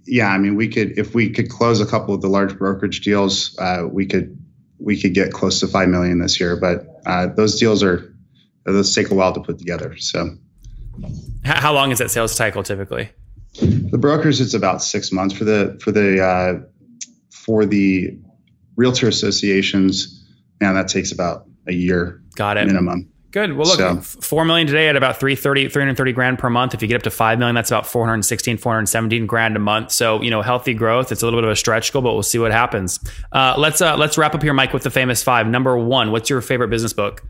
yeah, 0.05 0.27
I 0.27 0.39
mean, 0.39 0.55
we 0.55 0.67
could 0.67 0.97
if 0.97 1.13
we 1.13 1.29
could 1.29 1.49
close 1.49 1.81
a 1.81 1.85
couple 1.85 2.15
of 2.15 2.21
the 2.21 2.27
large 2.27 2.57
brokerage 2.57 3.01
deals, 3.01 3.55
uh, 3.59 3.83
we 3.89 4.07
could 4.07 4.37
we 4.79 4.99
could 4.99 5.13
get 5.13 5.31
close 5.31 5.59
to 5.59 5.67
five 5.67 5.87
million 5.87 6.19
this 6.19 6.39
year. 6.39 6.55
But 6.55 6.87
uh, 7.05 7.27
those 7.27 7.59
deals 7.59 7.83
are 7.83 8.11
those 8.65 8.93
take 8.95 9.11
a 9.11 9.13
while 9.13 9.33
to 9.33 9.39
put 9.39 9.59
together. 9.59 9.95
So 9.97 10.35
how 11.43 11.73
long 11.73 11.91
is 11.91 11.99
that 11.99 12.09
sales 12.09 12.33
cycle 12.33 12.63
typically? 12.63 13.11
the 13.61 13.97
brokers, 13.97 14.41
it's 14.41 14.53
about 14.53 14.83
six 14.83 15.11
months 15.11 15.35
for 15.35 15.45
the 15.45 15.77
for 15.81 15.91
the 15.91 16.23
uh, 16.23 16.53
for 17.45 17.65
the 17.65 18.17
realtor 18.75 19.07
associations. 19.07 20.23
Man, 20.61 20.73
that 20.75 20.87
takes 20.87 21.11
about 21.11 21.45
a 21.67 21.73
year 21.73 22.21
Got 22.35 22.57
it. 22.57 22.67
minimum. 22.67 23.09
Good. 23.31 23.51
Well, 23.57 23.67
look, 23.67 23.77
So- 23.79 23.95
4 24.21 24.45
million 24.45 24.65
today 24.65 24.87
at 24.87 24.95
about 24.95 25.19
330, 25.19 25.67
330 25.67 26.13
grand 26.13 26.39
per 26.39 26.49
month. 26.49 26.73
If 26.73 26.81
you 26.81 26.87
get 26.87 26.95
up 26.95 27.03
to 27.03 27.09
5 27.11 27.37
million, 27.37 27.53
that's 27.53 27.69
about 27.69 27.85
416, 27.85 28.57
417 28.57 29.25
grand 29.25 29.57
a 29.57 29.59
month. 29.59 29.91
So, 29.91 30.21
you 30.21 30.31
know, 30.31 30.41
healthy 30.41 30.73
growth. 30.73 31.11
It's 31.11 31.21
a 31.21 31.25
little 31.25 31.37
bit 31.39 31.43
of 31.43 31.49
a 31.49 31.55
stretch 31.57 31.91
goal, 31.91 32.01
but 32.01 32.13
we'll 32.13 32.23
see 32.23 32.39
what 32.39 32.53
happens. 32.53 32.97
Uh, 33.33 33.55
let's, 33.57 33.81
uh, 33.81 33.97
let's 33.97 34.17
wrap 34.17 34.35
up 34.35 34.41
here, 34.41 34.53
Mike, 34.53 34.71
with 34.71 34.83
the 34.83 34.89
famous 34.89 35.21
five. 35.21 35.47
Number 35.47 35.77
one, 35.77 36.11
what's 36.11 36.29
your 36.29 36.39
favorite 36.39 36.69
business 36.69 36.93
book? 36.93 37.23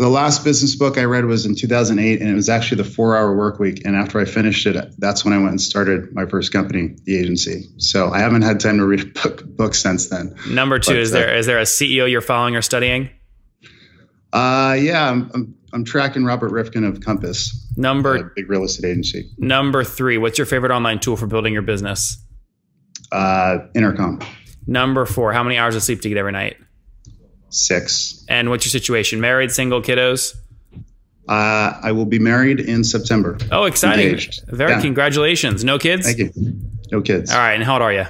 The 0.00 0.08
last 0.08 0.44
business 0.44 0.76
book 0.76 0.96
I 0.96 1.04
read 1.04 1.26
was 1.26 1.44
in 1.44 1.54
2008, 1.54 2.22
and 2.22 2.30
it 2.30 2.32
was 2.32 2.48
actually 2.48 2.82
the 2.82 2.88
Four 2.88 3.18
Hour 3.18 3.36
Work 3.36 3.58
Week. 3.58 3.84
And 3.84 3.94
after 3.94 4.18
I 4.18 4.24
finished 4.24 4.64
it, 4.64 4.94
that's 4.96 5.26
when 5.26 5.34
I 5.34 5.36
went 5.36 5.50
and 5.50 5.60
started 5.60 6.14
my 6.14 6.24
first 6.24 6.54
company, 6.54 6.96
the 7.04 7.18
agency. 7.18 7.68
So 7.76 8.08
I 8.10 8.20
haven't 8.20 8.40
had 8.40 8.60
time 8.60 8.78
to 8.78 8.86
read 8.86 9.02
a 9.02 9.04
book, 9.04 9.44
book 9.44 9.74
since 9.74 10.08
then. 10.08 10.34
Number 10.48 10.78
two, 10.78 10.92
But, 10.92 11.00
is 11.00 11.12
uh, 11.12 11.18
there, 11.18 11.36
is 11.36 11.44
there 11.44 11.58
a 11.58 11.64
CEO 11.64 12.10
you're 12.10 12.22
following 12.22 12.56
or 12.56 12.62
studying? 12.62 13.10
Uh, 14.32 14.78
yeah, 14.80 15.10
I'm, 15.10 15.30
I'm, 15.34 15.54
I'm 15.74 15.84
tracking 15.84 16.24
Robert 16.24 16.50
Reffkin 16.50 16.88
of 16.88 17.02
Compass, 17.02 17.70
Number, 17.76 18.16
a 18.16 18.30
big 18.34 18.48
real 18.48 18.64
estate 18.64 18.88
agency. 18.88 19.30
number 19.36 19.84
three, 19.84 20.16
what's 20.16 20.38
your 20.38 20.46
favorite 20.46 20.72
online 20.72 21.00
tool 21.00 21.18
for 21.18 21.26
building 21.26 21.52
your 21.52 21.60
business? 21.60 22.16
Uh, 23.12 23.58
Intercom, 23.74 24.20
Number 24.66 25.04
four, 25.04 25.34
how 25.34 25.42
many 25.42 25.58
hours 25.58 25.76
of 25.76 25.82
sleep 25.82 26.00
do 26.00 26.08
you 26.08 26.14
get 26.14 26.20
every 26.20 26.32
night? 26.32 26.56
Six. 27.50 28.24
And 28.28 28.48
what's 28.50 28.64
your 28.64 28.70
situation? 28.70 29.20
Married, 29.20 29.50
single, 29.52 29.82
kiddos? 29.82 30.34
Uh, 31.28 31.78
I 31.82 31.92
will 31.92 32.06
be 32.06 32.18
married 32.18 32.58
in 32.60 32.82
September. 32.82 33.38
Oh, 33.52 33.64
exciting. 33.64 34.06
Engaged. 34.08 34.42
Very 34.48 34.72
Yeah. 34.72 34.80
congratulations. 34.80 35.62
No 35.62 35.78
kids? 35.78 36.06
Thank 36.06 36.18
you. 36.18 36.32
No 36.90 37.00
kids. 37.00 37.30
All 37.30 37.38
right. 37.38 37.52
And 37.54 37.62
how 37.62 37.74
old 37.74 37.82
are 37.82 37.92
you? 37.92 38.04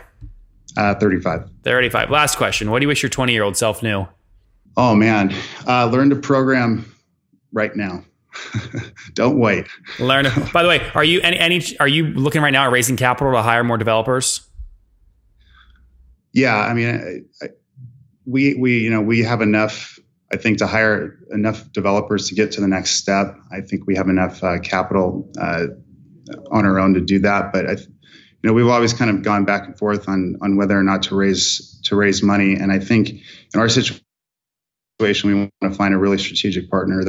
Uh, 0.76 0.94
35. 0.94 1.44
35. 1.64 2.10
Last 2.10 2.36
question. 2.36 2.70
What 2.70 2.78
do 2.78 2.84
you 2.84 2.88
wish 2.88 3.02
your 3.02 3.10
20 3.10 3.32
year 3.32 3.42
old 3.42 3.56
self 3.56 3.82
knew? 3.82 4.06
Oh, 4.76 4.94
man. 4.94 5.34
Uh, 5.66 5.86
learn 5.86 6.08
to 6.10 6.16
program 6.16 6.90
right 7.52 7.74
now. 7.76 8.04
Don't 9.14 9.38
wait. 9.38 9.66
Learn. 9.98 10.26
By 10.54 10.62
the 10.62 10.68
way, 10.68 10.80
are 10.94 11.04
you 11.04 11.20
any, 11.20 11.36
any 11.38 11.78
are 11.78 11.88
you 11.88 12.06
looking 12.06 12.40
right 12.40 12.52
now 12.52 12.64
at 12.66 12.72
raising 12.72 12.96
capital 12.96 13.32
to 13.32 13.42
hire 13.42 13.64
more 13.64 13.76
developers? 13.76 14.48
Yeah, 16.32 16.56
I 16.56 16.72
mean, 16.74 16.88
I, 17.42 17.44
I, 17.44 17.48
we 18.26 18.54
we 18.54 18.78
you 18.78 18.90
know 18.90 19.00
we 19.00 19.22
have 19.22 19.40
enough. 19.40 19.98
I 20.32 20.36
think 20.36 20.58
to 20.58 20.66
hire 20.66 21.18
enough 21.32 21.72
developers 21.72 22.28
to 22.28 22.36
get 22.36 22.52
to 22.52 22.60
the 22.60 22.68
next 22.68 22.92
step. 22.92 23.36
I 23.50 23.62
think 23.62 23.88
we 23.88 23.96
have 23.96 24.08
enough 24.08 24.44
uh, 24.44 24.58
capital 24.60 25.28
uh, 25.36 25.66
on 26.52 26.64
our 26.64 26.78
own 26.78 26.94
to 26.94 27.00
do 27.00 27.18
that. 27.20 27.52
But 27.52 27.68
I, 27.68 27.72
you 27.72 28.44
know, 28.44 28.52
we've 28.52 28.68
always 28.68 28.92
kind 28.92 29.10
of 29.10 29.22
gone 29.22 29.44
back 29.44 29.66
and 29.66 29.76
forth 29.76 30.08
on 30.08 30.36
on 30.40 30.56
whether 30.56 30.78
or 30.78 30.84
not 30.84 31.02
to 31.04 31.16
raise 31.16 31.80
to 31.84 31.96
raise 31.96 32.22
money. 32.22 32.54
And 32.54 32.70
I 32.70 32.78
think 32.78 33.10
in 33.10 33.60
our 33.60 33.68
situation, 33.68 34.04
we 35.00 35.34
want 35.34 35.52
to 35.62 35.70
find 35.70 35.94
a 35.94 35.98
really 35.98 36.18
strategic 36.18 36.70
partner 36.70 37.02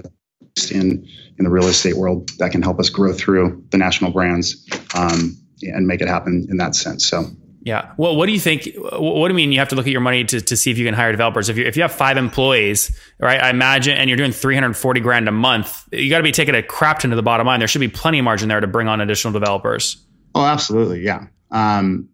in 0.71 1.07
in 1.37 1.45
the 1.45 1.49
real 1.49 1.67
estate 1.67 1.95
world 1.95 2.29
that 2.39 2.51
can 2.51 2.61
help 2.61 2.79
us 2.79 2.89
grow 2.89 3.13
through 3.13 3.63
the 3.69 3.77
national 3.77 4.11
brands 4.11 4.67
um, 4.95 5.37
and 5.61 5.85
make 5.87 6.01
it 6.01 6.07
happen 6.07 6.47
in 6.49 6.57
that 6.57 6.75
sense. 6.75 7.05
So. 7.05 7.25
Yeah. 7.63 7.93
Well, 7.97 8.15
what 8.15 8.25
do 8.25 8.31
you 8.31 8.39
think? 8.39 8.69
What 8.75 9.27
do 9.27 9.33
you 9.33 9.37
mean 9.37 9.51
you 9.51 9.59
have 9.59 9.69
to 9.69 9.75
look 9.75 9.85
at 9.85 9.91
your 9.91 10.01
money 10.01 10.23
to, 10.25 10.41
to 10.41 10.57
see 10.57 10.71
if 10.71 10.79
you 10.79 10.85
can 10.85 10.95
hire 10.95 11.11
developers? 11.11 11.47
If 11.47 11.57
you 11.57 11.65
if 11.65 11.75
you 11.75 11.83
have 11.83 11.91
five 11.91 12.17
employees, 12.17 12.97
right? 13.19 13.41
I 13.41 13.51
imagine, 13.51 13.97
and 13.97 14.09
you're 14.09 14.17
doing 14.17 14.31
340 14.31 14.99
grand 15.01 15.27
a 15.27 15.31
month, 15.31 15.87
you 15.91 16.09
got 16.09 16.17
to 16.17 16.23
be 16.23 16.31
taking 16.31 16.55
a 16.55 16.63
crap 16.63 16.99
ton 16.99 17.11
to 17.11 17.15
the 17.15 17.21
bottom 17.21 17.45
line. 17.45 17.59
There 17.59 17.67
should 17.67 17.79
be 17.79 17.87
plenty 17.87 18.17
of 18.19 18.25
margin 18.25 18.49
there 18.49 18.59
to 18.59 18.67
bring 18.67 18.87
on 18.87 18.99
additional 18.99 19.31
developers. 19.31 20.03
Oh, 20.33 20.45
absolutely. 20.45 21.01
Yeah. 21.01 21.27
Um, 21.51 22.09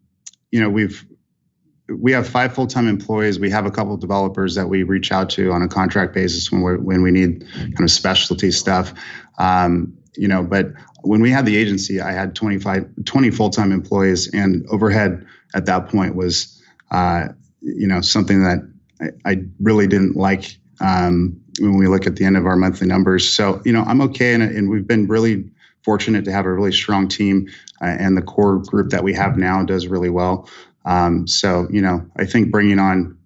you 0.52 0.60
know, 0.60 0.70
we've 0.70 1.06
we 1.90 2.12
have 2.12 2.28
five 2.28 2.54
full 2.54 2.68
time 2.68 2.88
employees. 2.88 3.40
We 3.40 3.50
have 3.50 3.66
a 3.66 3.72
couple 3.72 3.94
of 3.94 4.02
developers 4.02 4.56
that 4.56 4.68
we 4.68 4.84
reach 4.84 5.12
out 5.12 5.30
to 5.32 5.52
on 5.52 5.62
a 5.62 5.68
contract 5.68 6.14
basis 6.14 6.52
when 6.52 6.62
we 6.62 6.76
when 6.78 7.02
we 7.02 7.12
need 7.12 7.46
kind 7.54 7.82
of 7.82 7.92
specialty 7.92 8.52
stuff. 8.52 8.94
Um, 9.38 9.97
you 10.18 10.28
know, 10.28 10.44
but 10.44 10.68
when 11.02 11.22
we 11.22 11.32
had 11.32 11.46
the 11.46 11.56
agency, 11.56 12.02
I 12.02 12.12
had 12.12 12.36
25, 12.36 13.06
20 13.06 13.32
full 13.32 13.50
time 13.50 13.72
employees, 13.72 14.34
and 14.34 14.66
overhead 14.70 15.26
at 15.54 15.66
that 15.68 15.90
point 15.90 16.16
was, 16.16 16.62
uh, 16.92 17.28
you 17.62 17.88
know, 17.88 18.02
something 18.02 18.44
that 18.44 18.70
I, 19.02 19.32
I 19.32 19.44
really 19.60 19.88
didn't 19.88 20.16
like 20.16 20.58
um, 20.80 21.40
when 21.60 21.78
we 21.78 21.88
look 21.88 22.08
at 22.08 22.16
the 22.16 22.26
end 22.26 22.38
of 22.38 22.46
our 22.46 22.56
monthly 22.56 22.88
numbers. 22.88 23.28
So, 23.28 23.62
you 23.66 23.72
know, 23.72 23.84
I'm 23.84 24.02
okay, 24.02 24.34
and, 24.34 24.44
and 24.44 24.70
we've 24.70 24.88
been 24.88 25.08
really 25.08 25.50
fortunate 25.84 26.26
to 26.26 26.32
have 26.32 26.46
a 26.46 26.54
really 26.54 26.74
strong 26.74 27.08
team, 27.08 27.50
uh, 27.82 27.86
and 27.86 28.18
the 28.18 28.22
core 28.22 28.58
group 28.58 28.90
that 28.92 29.04
we 29.04 29.14
have 29.14 29.38
now 29.38 29.64
does 29.64 29.88
really 29.88 30.10
well. 30.10 30.50
Um, 30.86 31.28
so, 31.28 31.68
you 31.70 31.82
know, 31.82 32.06
I 32.16 32.26
think 32.26 32.52
bringing 32.52 32.80
on 32.80 33.18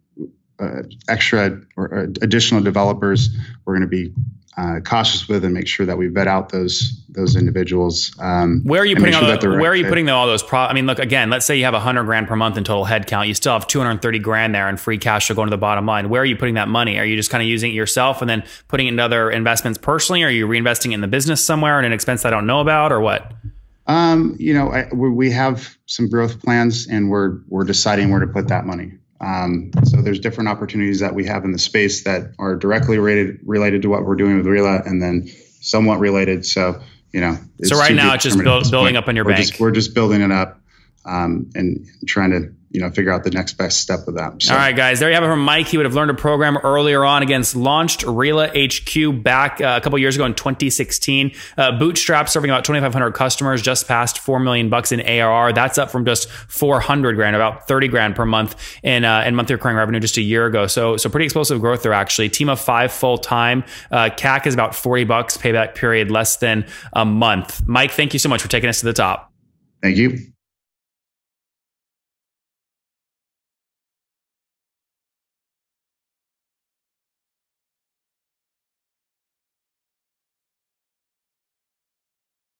uh, 0.59 0.83
extra 1.07 1.59
or 1.75 1.99
uh, 1.99 2.03
additional 2.21 2.61
developers, 2.61 3.29
we're 3.65 3.73
going 3.73 3.81
to 3.81 3.87
be 3.87 4.13
uh, 4.57 4.79
cautious 4.83 5.27
with 5.27 5.45
and 5.45 5.53
make 5.53 5.67
sure 5.67 5.85
that 5.85 5.97
we 5.97 6.07
vet 6.07 6.27
out 6.27 6.49
those 6.49 6.97
those 7.09 7.35
individuals. 7.35 8.15
Um, 8.19 8.61
Where 8.63 8.81
are 8.81 8.85
you 8.85 8.95
putting 8.95 9.11
make 9.11 9.21
all 9.21 9.37
the, 9.37 9.49
right 9.49 9.61
Where 9.61 9.71
are 9.71 9.75
you 9.75 9.83
fit. 9.83 9.89
putting 9.89 10.09
all 10.09 10.27
those? 10.27 10.43
Pro- 10.43 10.59
I 10.59 10.73
mean, 10.73 10.85
look 10.85 10.99
again. 10.99 11.29
Let's 11.29 11.45
say 11.45 11.57
you 11.57 11.65
have 11.65 11.73
100 11.73 12.03
grand 12.03 12.27
per 12.27 12.35
month 12.35 12.57
in 12.57 12.63
total 12.63 12.85
headcount. 12.85 13.27
You 13.27 13.33
still 13.33 13.53
have 13.53 13.67
230 13.67 14.19
grand 14.19 14.53
there 14.53 14.69
in 14.69 14.77
free 14.77 14.97
cash 14.97 15.27
flow 15.27 15.35
going 15.35 15.47
to 15.47 15.51
the 15.51 15.57
bottom 15.57 15.85
line. 15.85 16.09
Where 16.09 16.21
are 16.21 16.25
you 16.25 16.35
putting 16.35 16.55
that 16.55 16.67
money? 16.67 16.99
Are 16.99 17.05
you 17.05 17.15
just 17.15 17.29
kind 17.29 17.41
of 17.41 17.47
using 17.47 17.71
it 17.71 17.75
yourself 17.75 18.21
and 18.21 18.29
then 18.29 18.43
putting 18.67 18.87
it 18.87 18.91
into 18.91 19.03
other 19.03 19.31
investments 19.31 19.77
personally? 19.77 20.23
Or 20.23 20.27
are 20.27 20.31
you 20.31 20.47
reinvesting 20.47 20.91
it 20.91 20.95
in 20.95 21.01
the 21.01 21.07
business 21.07 21.43
somewhere 21.43 21.79
in 21.79 21.85
an 21.85 21.93
expense 21.93 22.25
I 22.25 22.29
don't 22.29 22.47
know 22.47 22.59
about, 22.59 22.91
or 22.91 22.99
what? 22.99 23.33
Um, 23.87 24.35
you 24.39 24.53
know, 24.53 24.71
I, 24.71 24.87
we 24.93 25.09
we 25.09 25.31
have 25.31 25.75
some 25.85 26.07
growth 26.09 26.41
plans, 26.41 26.87
and 26.87 27.09
we're 27.09 27.39
we're 27.47 27.63
deciding 27.63 28.11
where 28.11 28.19
to 28.19 28.27
put 28.27 28.47
that 28.49 28.65
money. 28.65 28.93
Um, 29.21 29.71
so 29.83 30.01
there's 30.01 30.19
different 30.19 30.49
opportunities 30.49 30.99
that 30.99 31.13
we 31.13 31.25
have 31.25 31.45
in 31.45 31.51
the 31.51 31.59
space 31.59 32.03
that 32.03 32.33
are 32.39 32.55
directly 32.55 32.97
related 32.97 33.39
related 33.45 33.83
to 33.83 33.89
what 33.89 34.03
we're 34.03 34.15
doing 34.15 34.37
with 34.37 34.45
Rela, 34.47 34.85
and 34.85 35.01
then 35.01 35.29
somewhat 35.61 35.99
related. 35.99 36.45
So 36.45 36.81
you 37.13 37.21
know, 37.21 37.37
So 37.63 37.77
right 37.77 37.93
now 37.93 38.13
it's 38.13 38.23
just 38.23 38.37
build- 38.37 38.71
building 38.71 38.95
up 38.97 39.07
on 39.07 39.15
your 39.15 39.25
we're 39.25 39.33
bank. 39.33 39.47
Just, 39.47 39.59
we're 39.59 39.71
just 39.71 39.93
building 39.93 40.21
it 40.21 40.31
up 40.31 40.59
um, 41.05 41.49
and 41.55 41.85
trying 42.07 42.31
to 42.31 42.53
you 42.71 42.79
know 42.79 42.89
figure 42.89 43.11
out 43.11 43.23
the 43.23 43.31
next 43.31 43.53
best 43.53 43.79
step 43.79 44.01
with 44.05 44.15
that. 44.15 44.41
So, 44.41 44.53
All 44.53 44.59
right, 44.59 44.75
guys. 44.75 44.99
There 44.99 45.09
you 45.09 45.15
have 45.15 45.23
it 45.23 45.27
from 45.27 45.43
Mike. 45.43 45.67
He 45.67 45.77
would 45.77 45.85
have 45.85 45.93
learned 45.93 46.11
a 46.11 46.15
program 46.15 46.57
earlier 46.57 47.03
on 47.03 47.21
against 47.21 47.55
launched 47.55 48.01
Rela 48.01 48.49
HQ 48.49 49.23
back 49.23 49.59
uh, 49.59 49.77
a 49.77 49.81
couple 49.81 49.99
years 49.99 50.15
ago 50.15 50.25
in 50.25 50.33
2016. 50.33 51.33
Uh, 51.57 51.77
Bootstrap 51.77 52.29
serving 52.29 52.49
about 52.49 52.63
2,500 52.63 53.11
customers, 53.11 53.61
just 53.61 53.87
past 53.87 54.19
four 54.19 54.39
million 54.39 54.69
bucks 54.69 54.91
in 54.91 55.01
ARR. 55.01 55.51
That's 55.53 55.77
up 55.77 55.91
from 55.91 56.05
just 56.05 56.29
400 56.29 57.15
grand, 57.15 57.35
about 57.35 57.67
30 57.67 57.89
grand 57.89 58.15
per 58.15 58.25
month 58.25 58.55
in 58.83 59.03
uh, 59.03 59.23
in 59.25 59.35
monthly 59.35 59.55
recurring 59.55 59.77
revenue 59.77 59.99
just 59.99 60.17
a 60.17 60.21
year 60.21 60.45
ago. 60.45 60.67
So 60.67 60.95
so 60.97 61.09
pretty 61.09 61.25
explosive 61.25 61.59
growth 61.59 61.83
there 61.83 61.93
actually. 61.93 62.29
Team 62.29 62.49
of 62.49 62.59
five 62.59 62.91
full 62.91 63.17
time. 63.17 63.63
Uh, 63.91 64.09
CAC 64.09 64.47
is 64.47 64.53
about 64.53 64.75
40 64.75 65.03
bucks. 65.03 65.37
Payback 65.37 65.75
period 65.75 66.09
less 66.09 66.37
than 66.37 66.65
a 66.93 67.03
month. 67.03 67.67
Mike, 67.67 67.91
thank 67.91 68.13
you 68.13 68.19
so 68.19 68.29
much 68.29 68.41
for 68.41 68.47
taking 68.47 68.69
us 68.69 68.79
to 68.79 68.85
the 68.85 68.93
top. 68.93 69.31
thank 69.81 69.97
you. 69.97 70.17